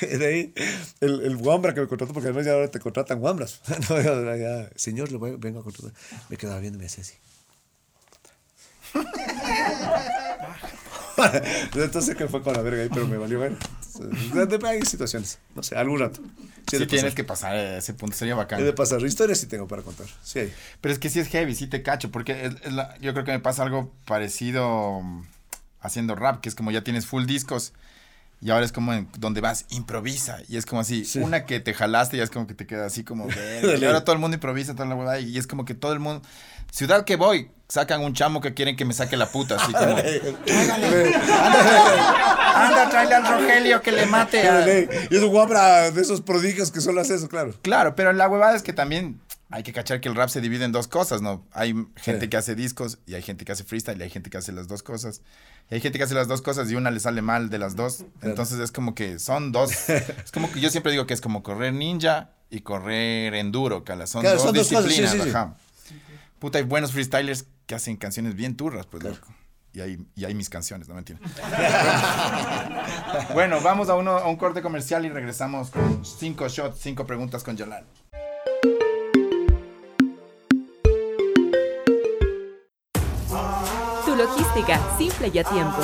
[0.00, 0.54] De ahí
[1.00, 3.60] el, el guambra que me contrató, porque además ya ahora te contratan guambras.
[3.90, 5.92] No, ya- Señor, le voy- vengo a contratar.
[6.30, 7.14] Me quedaba viendo y me hacía así.
[11.74, 13.56] Entonces que fue con la verga ahí, pero me valió ver.
[14.66, 16.20] Hay situaciones, no sé, algún rato.
[16.70, 18.58] Sí, Sí, tienes que pasar a ese punto, sería bacán.
[18.60, 19.00] He de pasar.
[19.02, 20.06] Historias sí tengo para contar.
[20.22, 20.52] Sí hay.
[20.80, 23.24] Pero es que sí es heavy, sí te cacho, porque es- es la- yo creo
[23.24, 25.22] que me pasa algo parecido mm,
[25.80, 27.74] haciendo rap, que es como ya tienes full discos
[28.40, 30.38] y ahora es como en donde vas, improvisa.
[30.48, 33.04] Y es como así, una que te jalaste y es como que te queda así
[33.04, 33.26] como,
[33.80, 36.22] y ahora todo el mundo improvisa, toda la y es como que todo el mundo,
[36.72, 39.96] ciudad que voy, sacan un chamo que quieren que me saque la puta, así como,
[42.54, 44.66] anda, tráele al Rogelio que le mate a...
[45.10, 47.52] Y es un guapra de esos prodigios que solo hace eso, claro.
[47.62, 49.20] Claro, pero la huevada es que también
[49.50, 51.46] hay que cachar que el rap se divide en dos cosas, ¿no?
[51.52, 52.28] Hay gente Sí.
[52.30, 54.68] que hace discos y hay gente que hace freestyle y hay gente que hace las
[54.68, 55.20] dos cosas.
[55.70, 57.74] Y hay gente que hace las dos cosas y una le sale mal de las
[57.76, 58.04] dos.
[58.22, 59.88] Entonces es como que son dos.
[59.88, 64.06] es como que yo siempre digo que es como correr ninja y correr enduro, cala.
[64.06, 65.36] Son Claro, dos son dos cosas, sí, disciplinas, sí, sí.
[65.36, 65.54] ajá.
[66.38, 69.28] Puta, hay buenos freestylers que hacen canciones bien turras, pues, loco.
[69.72, 71.18] Y hay, y hay mis canciones, no mentira.
[73.34, 77.42] bueno, vamos a, uno, a un corte comercial y regresamos con cinco shots, cinco preguntas
[77.42, 77.88] con Yolanda.
[84.04, 85.80] Tu logística, simple y a tiempo.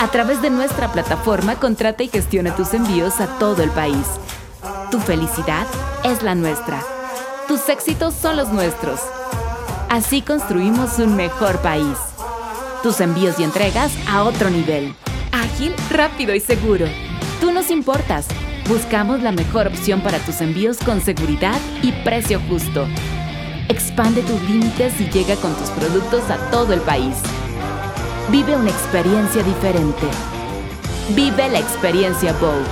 [0.00, 4.06] A través de nuestra plataforma, contrata y gestiona tus envíos a todo el país.
[4.92, 5.66] Tu felicidad
[6.04, 6.80] es la nuestra.
[7.48, 9.00] Tus éxitos son los nuestros.
[9.88, 11.96] Así construimos un mejor país.
[12.82, 14.94] Tus envíos y entregas a otro nivel.
[15.32, 16.86] Ágil, rápido y seguro.
[17.40, 18.26] Tú nos importas.
[18.68, 22.86] Buscamos la mejor opción para tus envíos con seguridad y precio justo.
[23.70, 27.16] Expande tus límites y llega con tus productos a todo el país.
[28.30, 30.06] Vive una experiencia diferente.
[31.16, 32.62] Vive la experiencia Bow.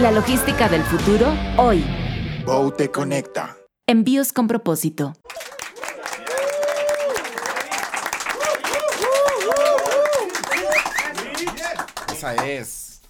[0.00, 1.26] La logística del futuro
[1.56, 1.82] hoy.
[2.44, 3.57] Bow te conecta.
[3.88, 5.14] Envíos con propósito.
[12.12, 13.00] Esa es.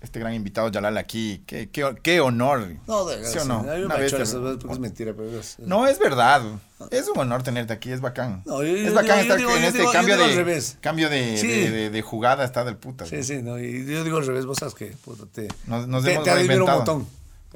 [0.00, 1.42] este gran invitado Yalal aquí.
[1.46, 2.74] Qué, qué, qué honor.
[2.86, 3.62] No, de ¿Sí o no?
[3.62, 5.58] Me Una esas veces porque es mentira, pero es.
[5.60, 6.42] No, es verdad.
[6.90, 8.42] Es un honor tenerte aquí, es bacán.
[8.44, 10.76] No, yo- es bacán yo estar digo- en este digo- cambio de revés.
[10.80, 11.46] cambio de, Sí.
[11.46, 13.06] de, de- de jugada, está del puta.
[13.06, 16.02] Sí, sí, no, y yo digo al revés, vos sabes que puta, te, Nos, nos
[16.04, 17.06] te, hemos te admiro un montón.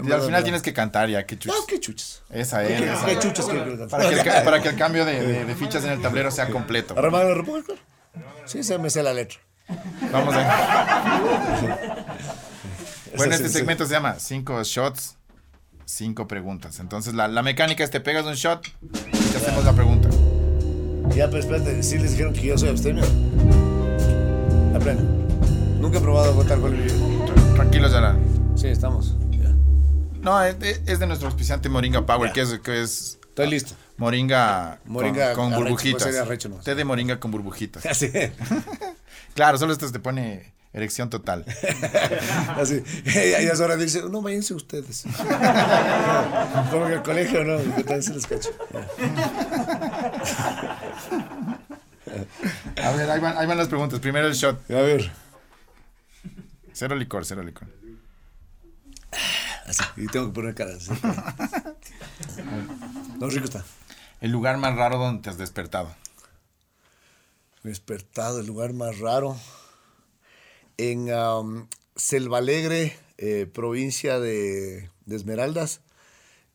[0.03, 1.59] Y al final tienes que cantar ya, qué chuchas.
[1.59, 2.22] No, qué chuchas.
[2.30, 2.80] Esa es.
[2.80, 3.01] ¿Qué, esa
[3.88, 6.49] Para que, el, para que el cambio de, de- de fichas en el tablero sea
[6.51, 6.94] completo.
[6.99, 7.72] ¿Arremar la república?
[8.44, 9.38] Sí, se me sé la letra.
[10.12, 11.20] Vamos a
[13.16, 15.16] Bueno, este segmento se llama cinco shots,
[15.84, 16.78] cinco preguntas.
[16.80, 18.88] Entonces la, la mecánica es te pegas un shot y
[19.30, 20.09] te hacemos la pregunta.
[21.14, 23.05] Ya, pero espérate, sí les dijeron que yo soy abstemio.
[24.72, 25.01] La plena.
[25.80, 26.94] Nunca he probado en mi vida.
[27.55, 28.16] Tranquilos, Yara.
[28.57, 29.14] Sí, estamos.
[30.27, 33.74] No, es de, es de nuestro auspiciante Moringa Power, que es, que es Estoy listo.
[33.97, 36.16] moringa, con- Moringa con, arrecho, burbujitas.
[36.16, 36.57] arrecho, ¿no?
[36.57, 37.87] Té de moringa con burbujitas.
[37.93, 38.11] Así.
[39.35, 41.45] Claro, solo esto te pone erección total.
[42.57, 42.83] Así.
[43.05, 44.03] Ya, ya es hora de irse.
[44.09, 45.05] No, váyanse ustedes.
[46.70, 47.59] Como que el colegio, no.
[47.77, 48.49] Que también se les cacho.
[52.83, 54.01] A ver, ahí van, ahí van las preguntas.
[54.01, 54.70] Primero el shot.
[54.70, 55.12] A ver.
[56.72, 57.68] Cero licor, cero licor.
[59.67, 59.83] Así.
[59.97, 60.75] Y tengo que poner cara.
[60.77, 60.91] así.
[63.19, 63.64] No, rico está.
[64.21, 65.95] El lugar más raro donde te has despertado.
[67.62, 69.39] Despertado, el lugar más raro.
[70.77, 75.81] En am, Selva Alegre, eh, provincia de, de Esmeraldas.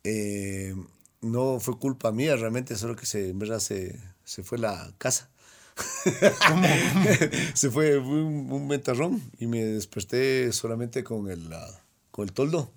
[0.04, 0.76] Eh,
[1.22, 5.30] no fue culpa mía, realmente, solo que se, en verdad se, se fue la casa.
[7.56, 11.82] se fue un, un ventarrón y me desperté solamente con el, ah,
[12.12, 12.72] con el toldo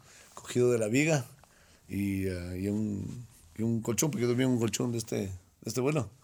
[0.44, 1.24] cogido de la viga
[1.88, 3.26] y, ah, y un,
[3.56, 5.30] y un colchón, porque yo dormía en un colchón de este, de
[5.64, 6.08] este vuelo.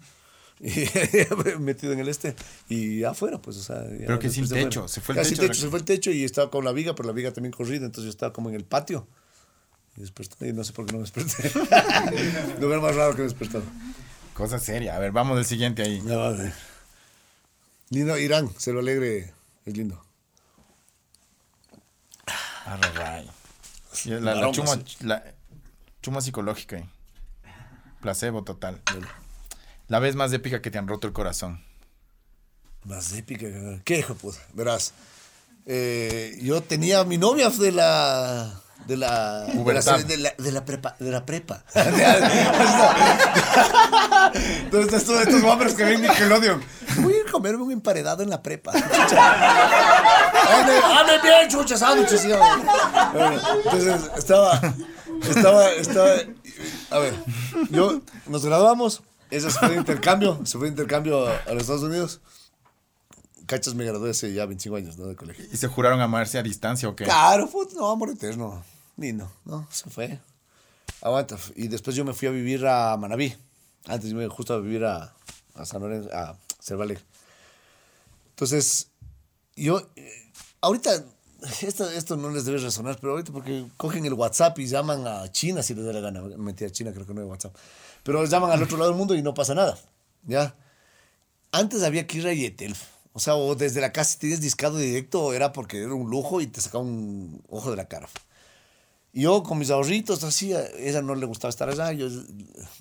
[0.63, 0.69] Y
[1.59, 2.37] metido en el este
[2.69, 3.83] y afuera, pues, o sea.
[3.83, 6.51] Pero que sin techo, se fue el techo, techo, se fue el techo y estaba
[6.51, 9.09] con la viga, pero la viga también corrida, entonces yo estaba como en el patio.
[9.97, 11.51] Y desperté, y no sé por qué no me desperté.
[12.61, 13.65] Lugar más raro que despertado.
[14.35, 14.97] Cosa seria.
[14.97, 16.03] A ver, vamos del siguiente ahí.
[16.05, 16.53] Ya va, a ver.
[17.89, 19.33] Lindo, Irán, Cero Alegre,
[19.65, 20.05] es lindo.
[22.67, 23.40] Arrarray.
[24.07, 25.23] La, la, chuma, la
[26.03, 26.77] chuma psicológica.
[26.77, 26.89] ahí.
[28.01, 28.81] Placebo total.
[29.89, 31.63] La vez más épica que te han roto el corazón.
[32.85, 33.41] Más épica.
[33.47, 34.39] que- ¿Qué hijo puta?
[34.55, 34.95] Verás.
[35.67, 38.61] eh, yo tenía a mi novia de la.
[38.87, 40.97] De la, de la, de la, de la prepa.
[40.99, 41.63] De la prepa.
[44.35, 46.63] Entonces, estos, estos hombres que ven Nickelodeon.
[46.89, 47.01] A
[47.31, 48.73] comerme un emparedado en la prepa.
[50.99, 52.25] ¡Ande, bien, chucha, sándwiches!
[52.25, 54.61] Entonces, estaba.
[55.29, 55.71] Estaba.
[55.71, 56.11] Estaba.
[56.91, 57.15] A ver,
[57.71, 58.01] yo.
[58.27, 59.03] Nos graduamos.
[59.31, 60.41] Ese se fue de intercambio.
[60.45, 62.21] Se fue de intercambio a, a los Estados Unidos.
[63.47, 65.07] Cachas me gradué hace ya 25 años, ¿no?
[65.07, 65.45] De colegio.
[65.53, 67.05] ¿Y se juraron amarse a distancia o qué?
[67.05, 68.63] Claro, puto, no, amor eterno.
[68.97, 70.21] Ni no, no, se fue.
[71.01, 71.37] Aguanta.
[71.57, 73.35] Y después yo me fui a vivir a Manabí.
[73.87, 75.13] Antes yo me iba justo a vivir a,
[75.55, 76.37] a San Lorenzo, a
[76.83, 77.03] Alegre.
[78.41, 78.89] Entonces,
[79.55, 80.33] yo, eh,
[80.63, 81.05] ahorita,
[81.61, 85.31] esto, esto no les debe resonar, pero ahorita porque cogen el WhatsApp y llaman a
[85.31, 86.23] China si les da la gana.
[86.23, 87.55] Mentira, China creo que no hay WhatsApp.
[88.03, 89.79] Pero llaman al otro lado del mundo y no pasa nada.
[90.27, 90.55] ¿Ya?
[91.53, 92.75] Antes había que ir a Yetel.
[93.13, 96.41] O sea, o desde la casa si tienes discado directo era porque era un lujo
[96.41, 98.09] y te sacaba un ojo de la cara.
[99.13, 102.09] Yo con mis ahorritos, así, a ella no le gustaba estar allá, yo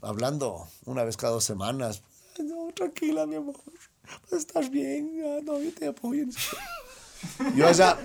[0.04, 2.02] hablando una vez cada dos semanas.
[2.40, 3.56] "Ay, No, tranquila, mi amor,
[4.32, 6.26] a estar bien, no, yo te apoyo.
[7.56, 7.98] Yo allá,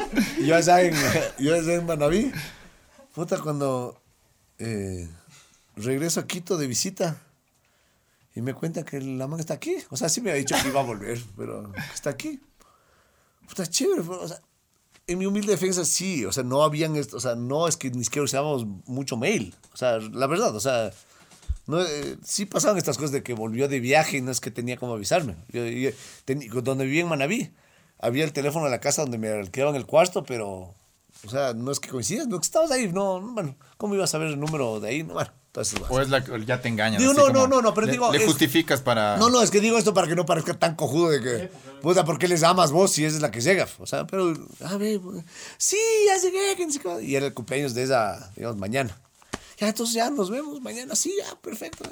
[0.44, 0.94] yo allá en,
[1.38, 2.32] yo allá en Manaví,
[3.14, 4.00] puta, cuando
[4.58, 5.08] eh,
[5.76, 7.20] regreso a Quito de visita,
[8.34, 9.76] y me cuenta que la man está aquí.
[9.90, 12.40] O sea, sí me ha dicho que iba a volver, pero está aquí.
[13.46, 14.02] Puta, chévere.
[14.02, 14.40] pero, O sea,
[15.06, 16.24] en mi humilde defensa, sí.
[16.24, 16.96] O sea, no habían...
[16.96, 19.54] O sea, no es que ni siquiera usábamos mucho mail.
[19.72, 20.90] O sea, la verdad, o sea...
[21.66, 24.50] No, eh, sí pasaban estas cosas de que volvió de viaje y no es que
[24.50, 25.36] tenía como avisarme.
[25.48, 25.90] Yo, yo-
[26.26, 27.50] teni- donde vivía en Manaví,
[27.98, 30.74] había el teléfono de la casa donde me alquilaban el cuarto, pero...
[31.26, 32.88] O sea, no es que coincidas, no es que estabas ahí.
[32.92, 35.02] No, no, bueno, ¿cómo ibas a ver el número de ahí?
[35.04, 35.80] No, bueno, entonces...
[35.88, 37.00] O es la ya te engañan.
[37.00, 39.16] Digo, no, no, no, no, pero le, digo, Le es- justificas para.
[39.16, 41.50] No, no, es que digo esto para que no parezca tan cojudo de que,
[41.80, 43.66] puta, ¿por qué les amas vos si esa es la que llega?
[43.78, 44.34] O sea, pero,
[44.66, 45.24] a ver, pues,
[45.56, 47.02] sí, ya llegué, que no sé qué.
[47.02, 48.94] y era el cumpleaños de esa, digamos, mañana.
[49.58, 51.84] Ya, entonces ya nos vemos mañana, sí, ya, perfecto.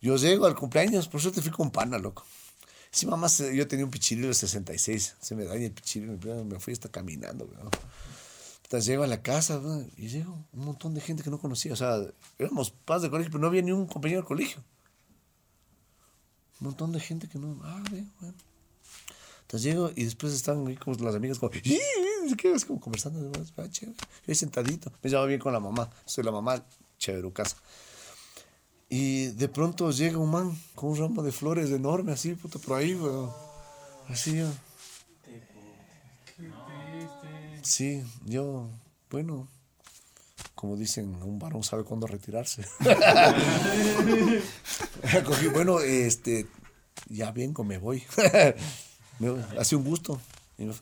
[0.00, 2.24] Yo llego al cumpleaños, por suerte fui con pana, loco.
[2.90, 6.72] Sí, mamá, yo tenía un pichirilo de 66, se me daña el pichirilo, me fui
[6.74, 7.70] hasta caminando, weón.
[8.72, 9.60] Entonces llego a la casa
[9.98, 11.74] y llego un montón de gente que no conocía.
[11.74, 12.06] O sea,
[12.38, 14.64] éramos paz de colegio, pero no había ni un compañero de colegio.
[16.58, 17.60] Un montón de gente que no.
[17.64, 18.34] Ah, ve, bueno.
[19.42, 21.52] Entonces llego y después están ahí como las amigas como.
[21.52, 23.20] Siquiera es como conversando.
[23.20, 23.30] ¿no?
[23.58, 23.68] Ah.
[24.26, 24.90] Yo sentadito.
[25.02, 25.90] Me llevaba bien con la mamá.
[26.06, 26.64] Soy la mamá,
[27.02, 27.56] chévere, casa.
[28.88, 32.78] Y de pronto llega un man con un ramo de flores enorme, así, puto, por
[32.78, 33.30] ahí, weón.
[34.08, 34.48] Así, yo.
[37.62, 38.68] Sí, yo,
[39.10, 39.48] bueno,
[40.54, 42.66] como dicen, un varón sabe cuándo retirarse.
[45.24, 46.46] Cogí, bueno, este,
[47.08, 48.02] ya vengo, me voy.
[49.18, 49.42] Me voy.
[49.56, 50.20] Ha sido un gusto.
[50.58, 50.74] Y me.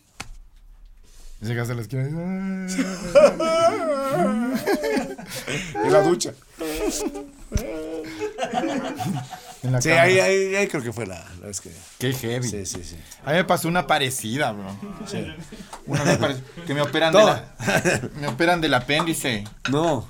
[1.43, 2.11] Llegaste a la esquina y
[5.85, 6.33] En la ducha.
[9.63, 11.71] en la Sí, ahí, ahí, ahí creo que fue la, la vez que.
[11.99, 12.49] Qué heavy.
[12.49, 12.97] Sí, sí, sí.
[13.25, 14.77] A mí me pasó una parecida, bro.
[15.87, 17.55] Una vez pare- que me operan, de la,
[18.17, 19.45] me operan del apéndice.
[19.71, 20.09] No.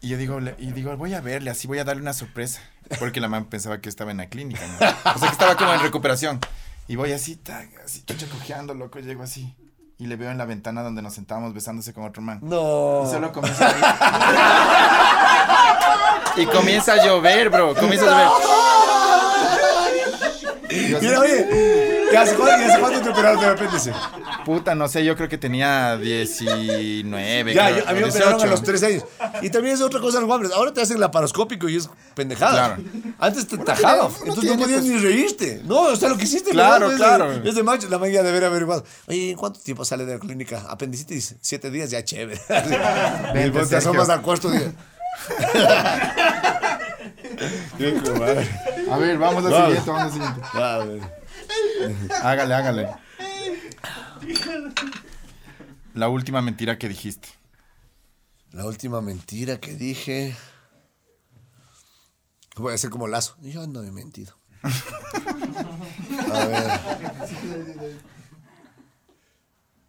[0.00, 2.60] Y yo digo, y digo, voy a verle, así voy a darle una sorpresa.
[2.98, 4.74] Porque la mamá pensaba que estaba en la clínica, ¿no?
[4.76, 6.38] O sea, que estaba como en recuperación.
[6.86, 9.52] Y voy así, tac, así, cojeando, loco, llego así.
[9.98, 12.38] Y le veo en la ventana donde nos sentábamos besándose con otro man.
[12.42, 13.04] No.
[13.06, 13.74] Y solo comienza a
[16.36, 17.74] Y comienza a llover, bro.
[17.74, 18.28] Comienza a llover.
[21.00, 21.48] Mira, oye,
[22.12, 23.92] ¿y hace cuánto, y hace cuánto te operaron del apéndice?
[24.44, 27.54] Puta, no sé, yo creo que tenía 19.
[27.54, 28.18] Ya, creo, yo- a mí me 18.
[28.24, 29.04] operaron a los 13 años.
[29.42, 30.52] Y también es otra cosa, los hombres.
[30.52, 32.76] Ahora te hacen laparoscópico y es pendejada.
[32.76, 32.82] Claro.
[33.18, 34.08] Antes te tajaba.
[34.20, 35.62] Entonces tiene, no podías pues- ni reírte.
[35.64, 36.50] No, o sea, lo que hiciste.
[36.50, 36.94] Claro, ¿verdad?
[36.94, 37.38] Es claro.
[37.40, 37.88] de- Es de macho.
[37.88, 38.84] La mañana de haber averiguado.
[39.08, 40.64] Oye, ¿en cuánto tiempo sale de la clínica?
[40.68, 41.36] Apendicitis.
[41.40, 42.40] Siete días, ya chévere.
[42.48, 43.90] y Vente, vos te Sergio.
[43.90, 44.72] asomas al cuarto día.
[48.90, 50.40] A ver, vamos al siguiente, vamos al siguiente.
[52.22, 52.88] Hágale, hágale.
[55.94, 57.28] La última mentira que dijiste.
[58.56, 60.34] La última mentira que dije.
[62.56, 63.36] Voy a hacer como lazo.
[63.42, 64.34] Yo no he mentido.
[64.62, 66.80] A ver.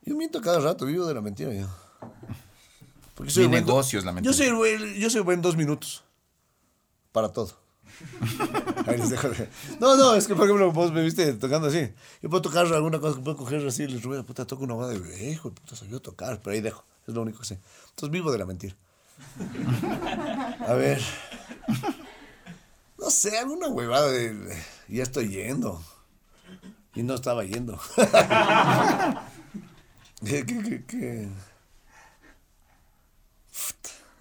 [0.04, 1.68] Yo miento cada rato, vivo de la mentira yo.
[3.16, 4.32] Porque Mi buen do- negocio es la mentira.
[4.32, 6.04] Yo soy, buen- yo soy buen dos minutos.
[7.14, 7.52] Para todo.
[8.86, 9.50] Ahí les dejo de-
[9.80, 11.90] No, no, es que por ejemplo vos me viste tocando así.
[12.22, 14.74] Yo puedo tocar alguna cosa que puedo coger así y les ruido, puta, toco una
[14.74, 16.84] boda de de puta, soy yo tocar, pero ahí dejo.
[17.08, 17.60] Es lo único que sé.
[17.90, 18.76] Entonces vivo de la mentira.
[20.68, 21.02] A ver.
[22.98, 24.58] No sé, alguna huevada de.
[24.88, 25.82] Ya estoy yendo.
[26.94, 27.80] Y no estaba yendo.
[30.26, 31.30] ¿Qué, qué, qué?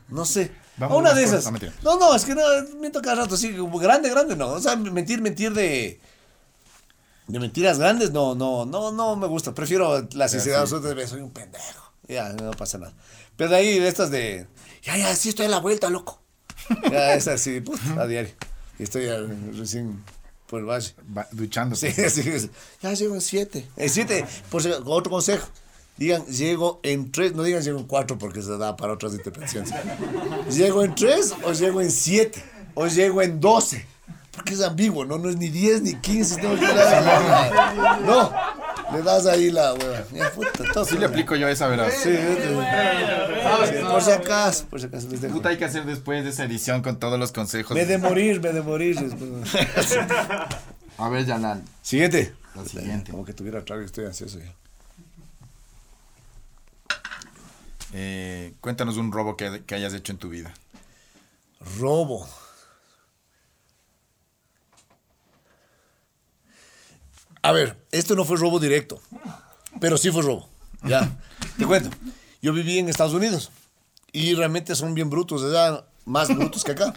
[0.09, 0.53] No sé.
[0.77, 1.51] Vamos una de esas.
[1.83, 1.99] no.
[1.99, 2.43] No, es que no,
[2.79, 4.51] miento cada rato, sí, grande, grande, no.
[4.51, 6.01] O sea, mentir, mentir de.
[7.27, 9.53] De mentiras grandes, no, no, no, no me gusta.
[9.53, 11.86] Prefiero la sinceridad absoluta de soy un pendejo.
[12.09, 12.93] Ya, no pasa nada.
[13.37, 14.47] Pero de ahí, de estas de.
[14.83, 16.21] Ya, ya, sí estoy a la vuelta, loco.
[16.91, 18.33] Ya, es así, put, a diario.
[18.79, 19.07] Y estoy
[19.57, 20.03] recién
[20.47, 20.95] por el valle.
[21.17, 21.93] Va- duchándose.
[21.93, 22.51] Sí, sí, sí.
[22.83, 23.67] Ya llego en siete.
[23.77, 25.49] En siete, por si- otro consejo.
[25.97, 29.73] Digan, llego en tres, no digan llego en cuatro porque se da para otras interpretaciones.
[30.55, 32.45] Llego en tres o llego en siete
[32.75, 33.87] o llego en doce.
[34.31, 35.17] Porque es ambiguo, ¿no?
[35.17, 36.41] No es ni diez ni quince.
[36.43, 36.55] No,
[38.07, 38.31] no,
[38.93, 40.05] le das ahí la hueva.
[40.13, 41.91] Ya, puta, todo Sí le aplico yo esa, ¿verdad?
[41.91, 42.11] Sí,
[43.91, 45.35] por si acaso, por si acaso les dejo.
[45.35, 47.77] Puta, hay que hacer después de esa edición con todos los consejos.
[47.77, 48.99] Me de morir, me de morir.
[48.99, 49.29] después.
[50.99, 51.63] A ver, Yanal.
[51.83, 52.35] Siguiente.
[52.55, 53.11] La siguiente.
[53.11, 54.55] Como que tuviera trago, estoy ansioso ya.
[57.93, 60.53] Eh, cuéntanos un robo que, que hayas hecho en tu vida.
[61.79, 62.27] Robo.
[67.47, 69.01] A ver, esto no fue robo directo,
[69.81, 70.49] pero sí fue robo.
[70.83, 71.17] Ya,
[71.57, 71.91] te cuento.
[72.43, 73.53] Yo viví en Estados Unidos
[74.11, 75.87] y realmente son bien brutos, ¿verdad?
[76.07, 76.93] Más brutos que acá.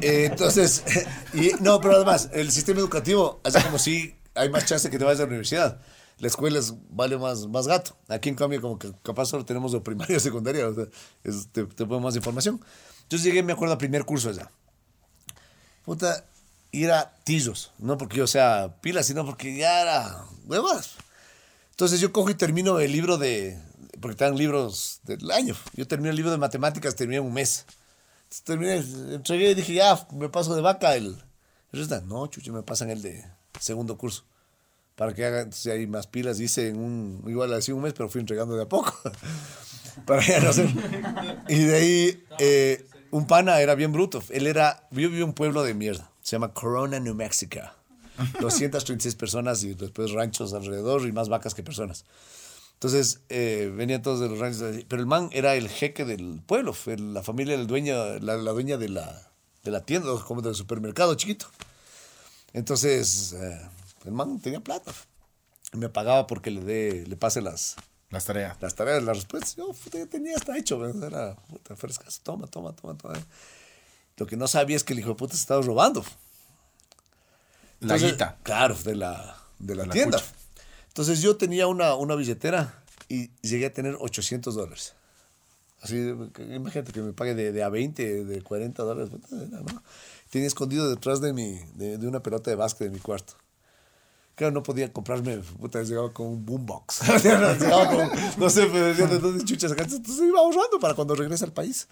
[0.00, 0.84] Entonces,
[1.34, 5.04] y, no, pero además, el sistema educativo hace como si hay más chance que te
[5.04, 5.80] vayas a la universidad.
[6.18, 7.96] La escuela es- vale más, más gato.
[8.06, 10.86] Aquí, en cambio, como que capaz solo tenemos de primaria y secundaria, o sea,
[11.50, 12.60] te, te más información.
[13.02, 14.52] Entonces llegué, me acuerdo, al primer curso allá.
[15.84, 16.24] Puta,
[16.72, 20.96] y era tillos, no porque yo sea pila, sino porque ya era huevas.
[21.70, 23.58] Entonces yo cojo y termino el libro de,
[24.00, 25.56] porque dan libros del año.
[25.74, 27.66] Yo termino el libro de matemáticas, terminé un mes.
[28.24, 31.16] Entonces terminé, entregué y dije, ya, me paso de vaca el...
[31.72, 32.08] el.
[32.08, 33.24] No, chucho, me pasan el de
[33.58, 34.24] segundo curso.
[34.94, 36.38] Para que hagan, entonces hay más pilas.
[36.40, 38.94] Hice en un, igual así un mes, pero fui entregando de a poco.
[40.06, 40.68] para ya no hacer.
[41.48, 44.22] Y de ahí, eh, un pana era bien bruto.
[44.30, 46.09] Él era, yo vivo en un pueblo de mierda.
[46.30, 47.58] Se llama Corona, New Mexico.
[48.38, 52.04] 236 personas y después ranchos alrededor y más vacas que personas.
[52.74, 54.84] Entonces, eh, venían todos de los ranchos.
[54.86, 56.72] Pero el man era el jeque del pueblo.
[56.72, 59.28] Fue la familia del dueño, la, la dueña de la,
[59.64, 61.46] de la tienda, como del supermercado chiquito.
[62.52, 63.68] Entonces, eh,
[64.04, 64.92] el man tenía plata.
[65.72, 67.74] Me pagaba porque le, dé, le pase las,
[68.08, 68.56] Las tareas.
[68.60, 69.56] las tareas, las respuestas.
[69.56, 72.20] Yo puta, ya tenía hasta hecho, era puta, frescas.
[72.20, 73.14] Toma, toma, toma, toma.
[74.20, 76.04] Lo que no sabía es que el hijo de puta se estaba robando.
[77.80, 78.36] La guita.
[78.42, 80.18] Claro, de la, de la De la tienda.
[80.18, 80.30] cucha.
[80.88, 84.92] Entonces yo tenía una, una billetera y llegué a tener 800 dólares.
[85.80, 89.10] Así, imagínate que me pague de, de a 20, de 40 dólares.
[89.10, 89.82] ¿no?
[90.28, 93.32] Tenía escondido detrás de, mi, de, de una pelota de básquet de mi cuarto.
[94.40, 97.00] Claro, no podía comprarme, puta, llegaba con un boombox.
[97.22, 99.96] Llegaba con- no sé, pero decía, ¿de dónde chuchas sacaste?
[99.96, 101.88] Entonces iba ahorrando para cuando regrese al país.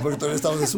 [0.00, 0.68] Porque todavía estábamos de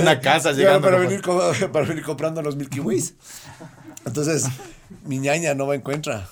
[0.00, 1.42] una casa llegando, Para venir, co-
[1.72, 3.14] para venir comprando los Milky Ways.
[4.06, 4.44] Entonces,
[5.04, 6.28] mi ñaña no me encuentra.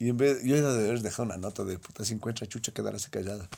[0.00, 2.72] Y en vez, yo iba de haber dejado una nota de puta, si encuentra chucha,
[2.72, 3.48] quedarse callada.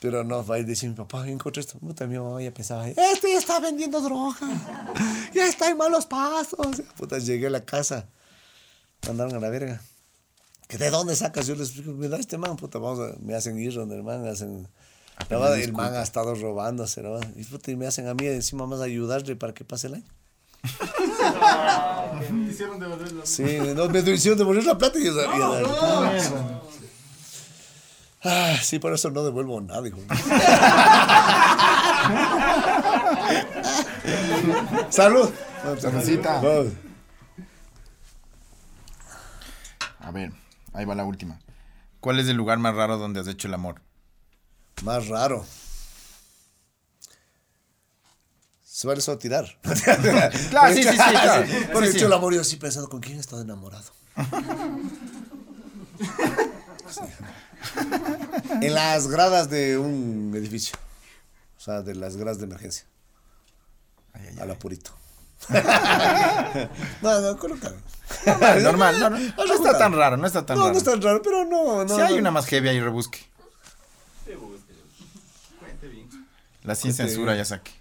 [0.00, 1.78] Pero no, va a decir mi papá, encontré esto.
[1.78, 4.36] Puta, mi mamá ya pensaba, este ya está vendiendo droga.
[5.34, 6.82] Ya está en malos pasos.
[6.96, 8.08] Puta, llegué a la casa.
[9.06, 9.82] Mandaron a la verga.
[10.66, 11.46] ¿Que ¿De dónde sacas?
[11.46, 14.02] Yo les explico, me da este man, puta, vamos a, me hacen ir donde el
[14.02, 14.68] man, me hacen...
[15.28, 17.18] La el man ha estado robándose, ¿no?
[17.36, 20.04] Y, puta, y me hacen a mí encima más ayudarle para que pase el año.
[22.50, 23.26] Hicieron devolverlo.
[23.26, 26.60] Sí, no, me hicieron devolver la plata y yo sabía.
[28.24, 29.98] Ah, sí, por eso no devuelvo nada, hijo.
[34.90, 35.30] Salud.
[35.80, 36.40] Saludcita.
[36.40, 36.72] Vamos.
[40.00, 40.32] A ver,
[40.72, 41.38] ahí va la última.
[42.00, 43.82] ¿Cuál es el lugar más raro donde has hecho el amor?
[44.82, 45.44] Más raro.
[48.62, 49.58] Se vale solo tirar.
[50.50, 51.44] Claro, sí, sí, sí, claro.
[51.72, 52.04] Por Sí, hecho sí.
[52.04, 53.90] el amor, yo sí pensando con quién he estado enamorado.
[58.62, 60.76] En las gradas de un edificio.
[61.56, 62.86] O sea, de las gradas de emergencia.
[64.12, 64.92] Ay, ay, Al apurito.
[67.02, 67.72] no, no, coloca.
[68.60, 70.72] Normal, no, no, no está tan raro, no está tan no, raro.
[70.72, 71.94] no es tan raro, pero no, no.
[71.94, 72.20] si hay no.
[72.20, 73.18] una más heavy ahí, rebusque.
[76.64, 77.44] La sin Cuente censura bien.
[77.44, 77.72] ya saqué.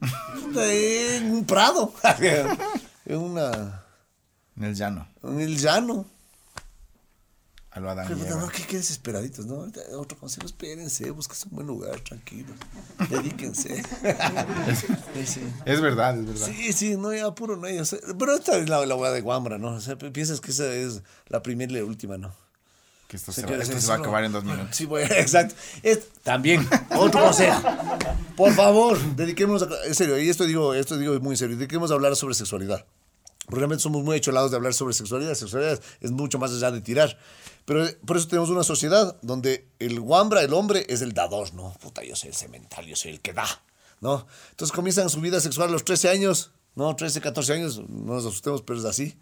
[0.56, 1.92] En un prado.
[3.06, 3.79] en una.
[4.60, 5.08] En el llano.
[5.24, 6.06] En el llano.
[7.72, 8.40] A lo Adán y Pero, Eva.
[8.40, 9.54] no, qué, qué desesperaditos, ¿no?
[9.56, 12.56] Ahorita, Otro consejo, espérense, busquen un buen lugar, tranquilos.
[13.08, 13.80] Dedíquense.
[15.24, 15.40] sí.
[15.64, 16.46] Es verdad, es verdad.
[16.48, 19.56] Sí, sí, no hay apuro, no sea, pero esta es la, la hueá de Guambra,
[19.58, 19.68] ¿no?
[19.74, 22.34] O sea, pi- piensas que esa es la primera y la última, ¿no?
[23.06, 24.74] Que esto, se va, esto es se va a acabar en dos minutos.
[24.76, 25.54] Sí, bueno, exacto.
[25.84, 27.62] Es, también, otro consejo.
[28.36, 29.86] Por favor, dediquémonos a.
[29.86, 32.84] En serio, y esto digo, esto digo muy en serio, dediquémonos a hablar sobre sexualidad.
[33.50, 35.34] Porque realmente somos muy hecholados de hablar sobre sexualidad.
[35.34, 37.18] Sexualidad es mucho más allá de tirar.
[37.66, 41.74] Pero por eso tenemos una sociedad donde el guambra, el hombre, es el dador, ¿no?
[41.80, 43.46] Puta, yo soy el cemental, yo soy el que da,
[44.00, 44.26] ¿no?
[44.50, 46.96] Entonces comienzan su vida sexual a los 13 años, ¿no?
[46.96, 49.16] 13, 14 años, no nos asustemos, pero es así.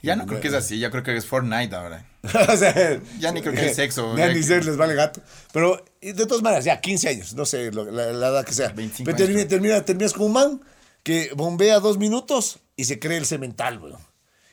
[0.00, 2.06] Ya no creo que es así, ya creo que es Fortnite ahora.
[2.52, 5.20] O sea, Ya ni creo que hay sexo, Ya ni sé, les vale gato.
[5.52, 8.68] Pero de todas maneras, ya 15 años, no sé, lo- la, la edad que sea.
[8.68, 9.16] 25 Pero
[9.48, 10.60] termina, terminas con un man
[11.08, 13.96] que bombea dos minutos y se cree el cemental, weón.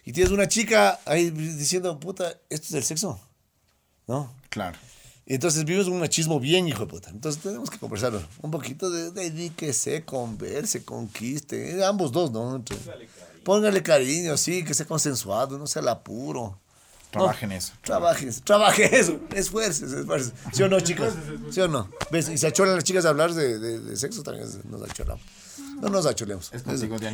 [0.06, 3.20] Y tienes una chica ahí diciendo, puta, esto es el sexo.
[4.08, 4.34] ¿No?
[4.47, 4.78] Claro.
[5.26, 7.10] Y entonces vives un machismo bien, hijo de puta.
[7.10, 8.24] Entonces tenemos que conversarlo.
[8.41, 11.78] Un poquito de dedíquese, converse, conquiste.
[11.78, 12.56] eh, Ambos dos, ¿no?
[12.56, 12.78] Entre-
[13.43, 16.58] Póngale cariño, sí, que sea consensuado, no sea el apuro.
[17.12, 17.74] Trabajen eso.
[17.82, 20.32] Trabaje, trabaje eso, esfuerces, esfuerces.
[20.53, 21.16] ¿Sí o no, chicas?
[21.51, 21.89] ¿Sí o no?
[22.12, 22.30] ¿Ves?
[22.30, 25.22] Y se acholan las chicas a hablar de, de- de sexo, también nos acholamos.
[25.82, 26.51] No nos acholemos.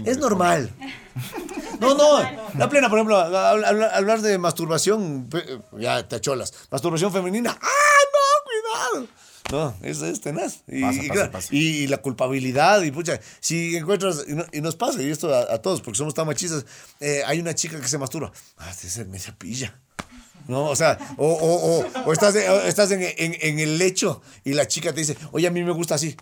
[0.06, 0.72] Es normal.
[1.82, 2.20] No, no,
[2.60, 5.28] la plena, por ejemplo, habl- habl- hablar de masturbación,
[5.80, 6.54] ya te acholas.
[6.70, 9.08] Masturbación femenina, ¡ah, no, cuidado!
[9.52, 10.62] No, es, es tenaz.
[10.68, 11.48] Y, Pasa, y pasa, claro, pasa.
[11.50, 15.56] y la culpabilidad, y pucha, si encuentras, y, no- y nos pasa, y esto a,
[15.56, 16.66] a todos, porque somos tan machistas,
[17.00, 19.74] eh, hay una chica que se masturba, ah, esa es media pilla.
[20.48, 24.54] No, o sea, o, o, o, o estás, estás en, en- en el lecho y
[24.54, 26.16] la chica te dice, oye, a mí me gusta así.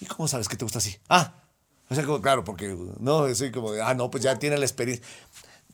[0.00, 0.96] ¿Y cómo sabes que te gusta así?
[1.08, 1.43] Ah,
[1.90, 4.64] o sea, como, claro, porque, no, así como, de, ah, no, pues ya tiene la
[4.64, 5.04] experiencia.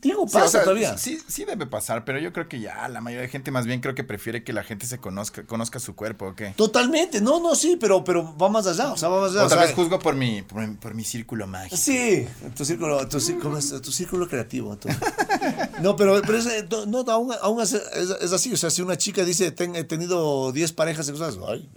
[0.02, 0.96] Digo, Sí, pasa o sea, todavía.
[0.96, 3.82] Sí, sí debe pasar, pero yo creo que ya la mayoría de gente más bien
[3.82, 6.54] creo que prefiere que la gente se conozca, conozca su cuerpo, ¿o qué?
[6.56, 9.44] Totalmente, no, no, sí, pero, pero va más allá, o sea, va más allá.
[9.44, 11.76] O tal sea, vez juzgo por mi, por, mi- por mi círculo mágico.
[11.76, 14.74] Sí, tu círculo, tu círculo, tu círculo creativo.
[14.78, 14.88] tu-
[15.82, 18.54] No, pero, pero es, eh, no, aún, aún es, así.
[18.54, 21.68] O sea, si una chica dice, "Ten- he tenido 10 parejas sexuales, ay,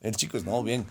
[0.00, 0.86] el chico es, no, bien.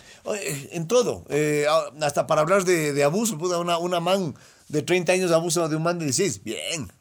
[0.71, 1.65] En todo, eh,
[2.01, 4.35] hasta para hablar de, de abuso, puta, una, una man
[4.69, 6.91] de 30 años abusa de un man de 16, bien.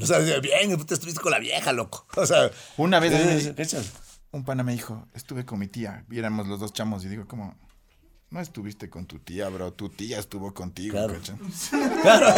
[0.00, 2.06] O sea, bien, puta, estuviste con la vieja, loco.
[2.16, 3.12] O sea, Una vez
[3.46, 3.86] eh, ¿cachas?
[4.32, 7.54] Un pana me dijo, estuve con mi tía, viéramos los dos chamos y digo como,
[8.28, 9.72] No estuviste con tu tía, bro.
[9.72, 11.14] Tu tía estuvo contigo, Claro.
[12.02, 12.34] Claro.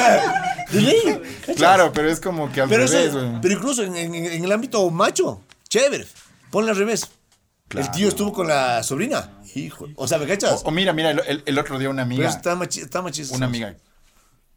[1.56, 4.52] Claro, pero es como que al Pero, revés, eso- pero incluso en, en- en el
[4.52, 6.06] ámbito macho, chévere.
[6.50, 7.08] Ponle al revés.
[7.70, 9.40] El tío estuvo con la sobrina.
[9.54, 9.88] Hijo.
[9.96, 10.62] O sea, ¿me cachas?
[10.64, 13.36] O, o mira, mira, el, el- otro día una Pero amiga, está, machi- está machista.
[13.36, 13.76] una amiga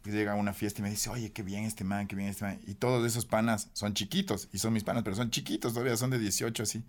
[0.06, 2.44] llega a una fiesta y me dice, oye, qué bien este man, qué bien este
[2.44, 2.60] man.
[2.66, 6.10] Y todos esos panas son chiquitos, y son mis panas, pero son chiquitos todavía, son
[6.10, 6.84] de 18 así.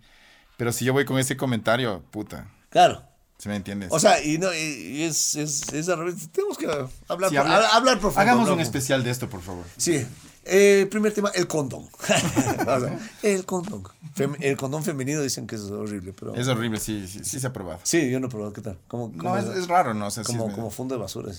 [0.57, 3.03] Pero si yo voy con ese comentario, puta, Claro.
[3.37, 3.89] ¿se me entiendes?
[3.91, 6.27] O sea, y, no, y- es, es, es al revés.
[6.31, 8.21] Tenemos que hablar, Sí, habla- hablar, hablar profundo.
[8.21, 9.65] Hagamos hablar un especial de esto, por favor.
[9.77, 10.05] Sí.
[10.45, 11.83] Eh, primer tema, el condón.
[12.03, 13.83] O sea, el condón.
[14.15, 16.35] Fem- el condón femenino dicen que es horrible, pero...
[16.35, 17.79] Es horrible, sí, sí, sí se ha probado.
[17.83, 18.53] Sí, yo no he probado.
[18.53, 18.77] ¿Qué tal?
[18.87, 20.07] ¿Cómo, No, es, es raro, ¿no?
[20.07, 21.31] O sea, sí, como, como fondo de basura.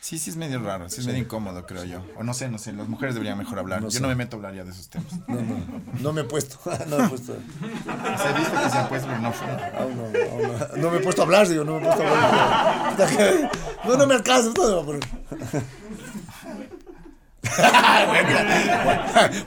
[0.00, 2.04] sí, sí es medio raro, sí es medio incómodo, creo yo.
[2.16, 3.80] O no sé, no sé, las mujeres deberían mejor hablar.
[3.82, 4.00] No yo sé.
[4.00, 5.12] no me meto a hablar ya de esos temas.
[5.28, 6.58] No, no, no me he puesto.
[6.88, 7.34] No me he puesto.
[7.34, 9.46] Se ha visto que se han puesto, pero no fue.
[9.48, 10.82] No, no.
[10.82, 13.50] No me he puesto a hablar, digo, no me he puesto a hablar.
[13.86, 14.50] No, no me alcanza.
[14.56, 14.82] No,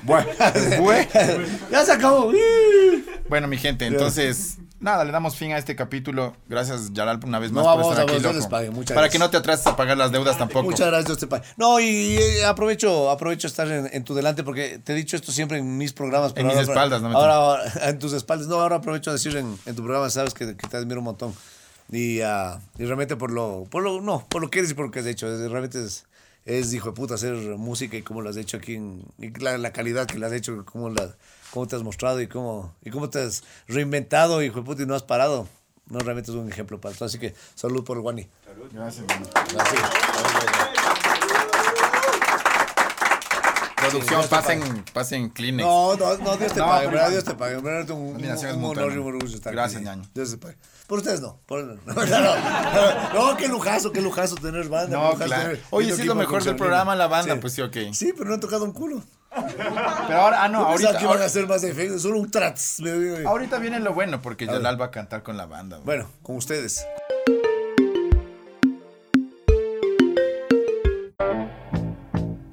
[0.05, 0.29] bueno,
[0.81, 1.09] Bueno.
[1.71, 2.31] ya se acabó.
[3.29, 6.35] Bueno, mi gente, entonces, nada, le damos fin a este capítulo.
[6.47, 8.35] Gracias, Yaral, una vez No, más por vamos, estar aquí, yo loco.
[8.39, 9.09] les pague, Para gracias.
[9.11, 10.63] que no te atrases a pagar las deudas tampoco.
[10.63, 11.43] Muchas gracias, te pague.
[11.57, 15.31] No, y eh, aprovecho, aprovecho estar en, en tu delante porque te he dicho esto
[15.31, 16.33] siempre en mis programas.
[16.33, 18.47] pero mis ahora- espaldas, no me ahora, ahora, en tus espaldas.
[18.47, 21.05] No, ahora aprovecho a decir en, en tu programa, sabes que, que te admiro un
[21.05, 21.33] montón.
[21.91, 24.85] Y, ah, y realmente por lo, por lo, no, por lo que eres y por
[24.85, 25.27] lo que has hecho.
[25.27, 26.05] Realmente es,
[26.49, 29.57] es hijo de puta hacer música y cómo lo has hecho aquí, en, y la,
[29.57, 31.15] la calidad que la has hecho, cómo, la,
[31.51, 34.85] cómo te has mostrado y cómo, y cómo te has reinventado, hijo de puta, y
[34.87, 35.47] no has parado.
[35.87, 37.05] No, realmente es un ejemplo para todo.
[37.05, 38.27] Así que salud por Guani.
[38.71, 39.29] Gracias, hermano.
[39.53, 40.98] Gracias.
[43.89, 45.67] Producción, pasen, pasen Kleenex.
[45.67, 47.09] No, no, no, Dios te pague, ¿verdad?
[47.11, 47.57] Dios te pague.
[47.57, 50.03] verdad, un, un, honor y un estar Gracias, ñaño.
[50.13, 50.57] Dios te pague.
[50.87, 51.37] Por ustedes no.
[53.13, 54.97] No, qué lujazo, qué lujazo tener banda.
[54.97, 55.57] No, claro.
[55.69, 57.77] Oye, sí es lo mejor del programa, la banda, pues sí, ok.
[57.93, 59.03] Sí, pero no han tocado un culo.
[59.29, 62.81] Pero ahora, ah, no, ahorita, que iban a hacer más efectos, solo un trats.
[63.25, 64.55] ahorita viene lo bueno, porque ver.
[64.55, 65.79] Yalal va a cantar con la banda.
[65.83, 66.83] Bueno, con ustedes.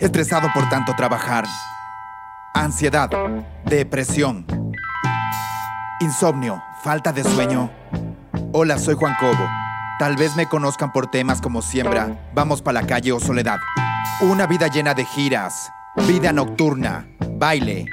[0.07, 1.45] Estresado por tanto trabajar.
[2.55, 3.11] Ansiedad.
[3.65, 4.47] Depresión.
[5.99, 6.63] Insomnio.
[6.85, 7.73] Falta de sueño.
[8.53, 9.49] Hola, soy Juan Cobo.
[9.99, 13.59] Tal vez me conozcan por temas como Siembra, Vamos pa' la calle o Soledad.
[14.21, 15.73] Una vida llena de giras,
[16.07, 17.85] vida nocturna, baile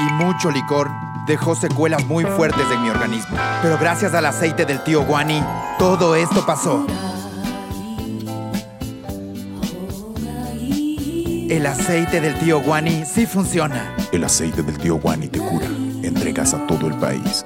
[0.00, 0.90] y mucho licor
[1.28, 3.36] dejó secuelas muy fuertes en mi organismo.
[3.62, 5.40] Pero gracias al aceite del tío Guani,
[5.78, 6.84] todo esto pasó.
[11.50, 13.96] El aceite del tío Guani sí funciona.
[14.12, 15.66] El aceite del tío Guani te cura.
[15.66, 17.44] Entregas a todo el país.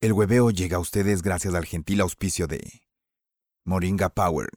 [0.00, 2.62] El hueveo llega a ustedes gracias al gentil auspicio de
[3.64, 4.50] Moringa Power,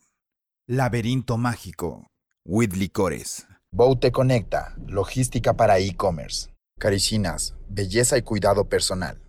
[0.68, 2.12] Laberinto Mágico,
[2.46, 9.20] With Licores, Boute Conecta, logística para e-commerce, Caricinas, belleza y cuidado personal.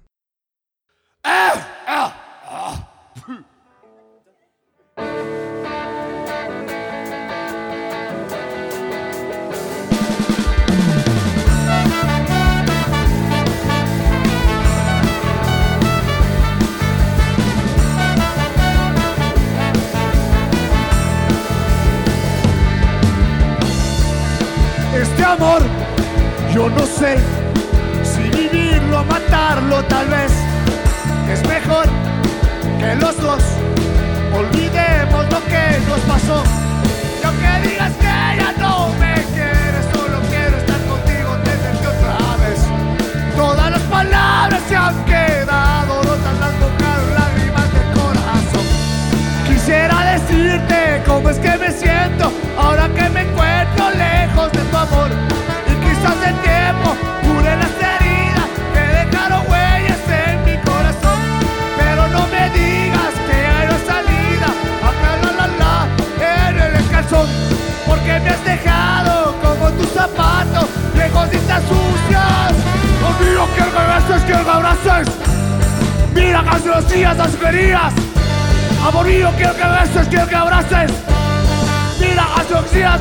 [24.95, 25.63] Este amor,
[26.55, 27.19] yo no sé
[28.03, 30.33] si vivirlo matarlo tal vez.
[31.29, 32.00] Es mejor
[32.81, 33.43] que los dos
[34.33, 36.43] olvidemos lo que nos pasó.
[37.21, 42.61] Y aunque digas que ya no me quieres, solo quiero estar contigo, tenerte otra vez.
[43.37, 48.67] Todas las palabras se han quedado rotas, las mojaron lágrimas del corazón.
[49.47, 55.11] Quisiera decirte cómo es que me siento ahora que me encuentro lejos de tu amor.
[76.41, 77.93] Mira que hace los días las querías.
[78.87, 80.91] Amor mío, quiero que beses, quiero que abraces.
[82.01, 83.01] Mira, hace unos días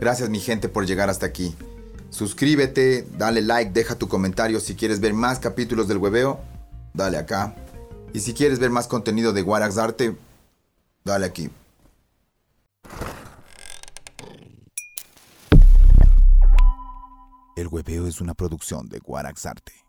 [0.00, 1.54] Gracias mi gente por llegar hasta aquí.
[2.10, 6.40] Suscríbete, dale like, deja tu comentario si quieres ver más capítulos del hueveo,
[6.94, 7.56] dale acá.
[8.12, 10.16] Y si quieres ver más contenido de Warax Arte,
[11.04, 11.50] dale aquí.
[17.56, 19.85] El hueveo es una producción de Guarax Arte.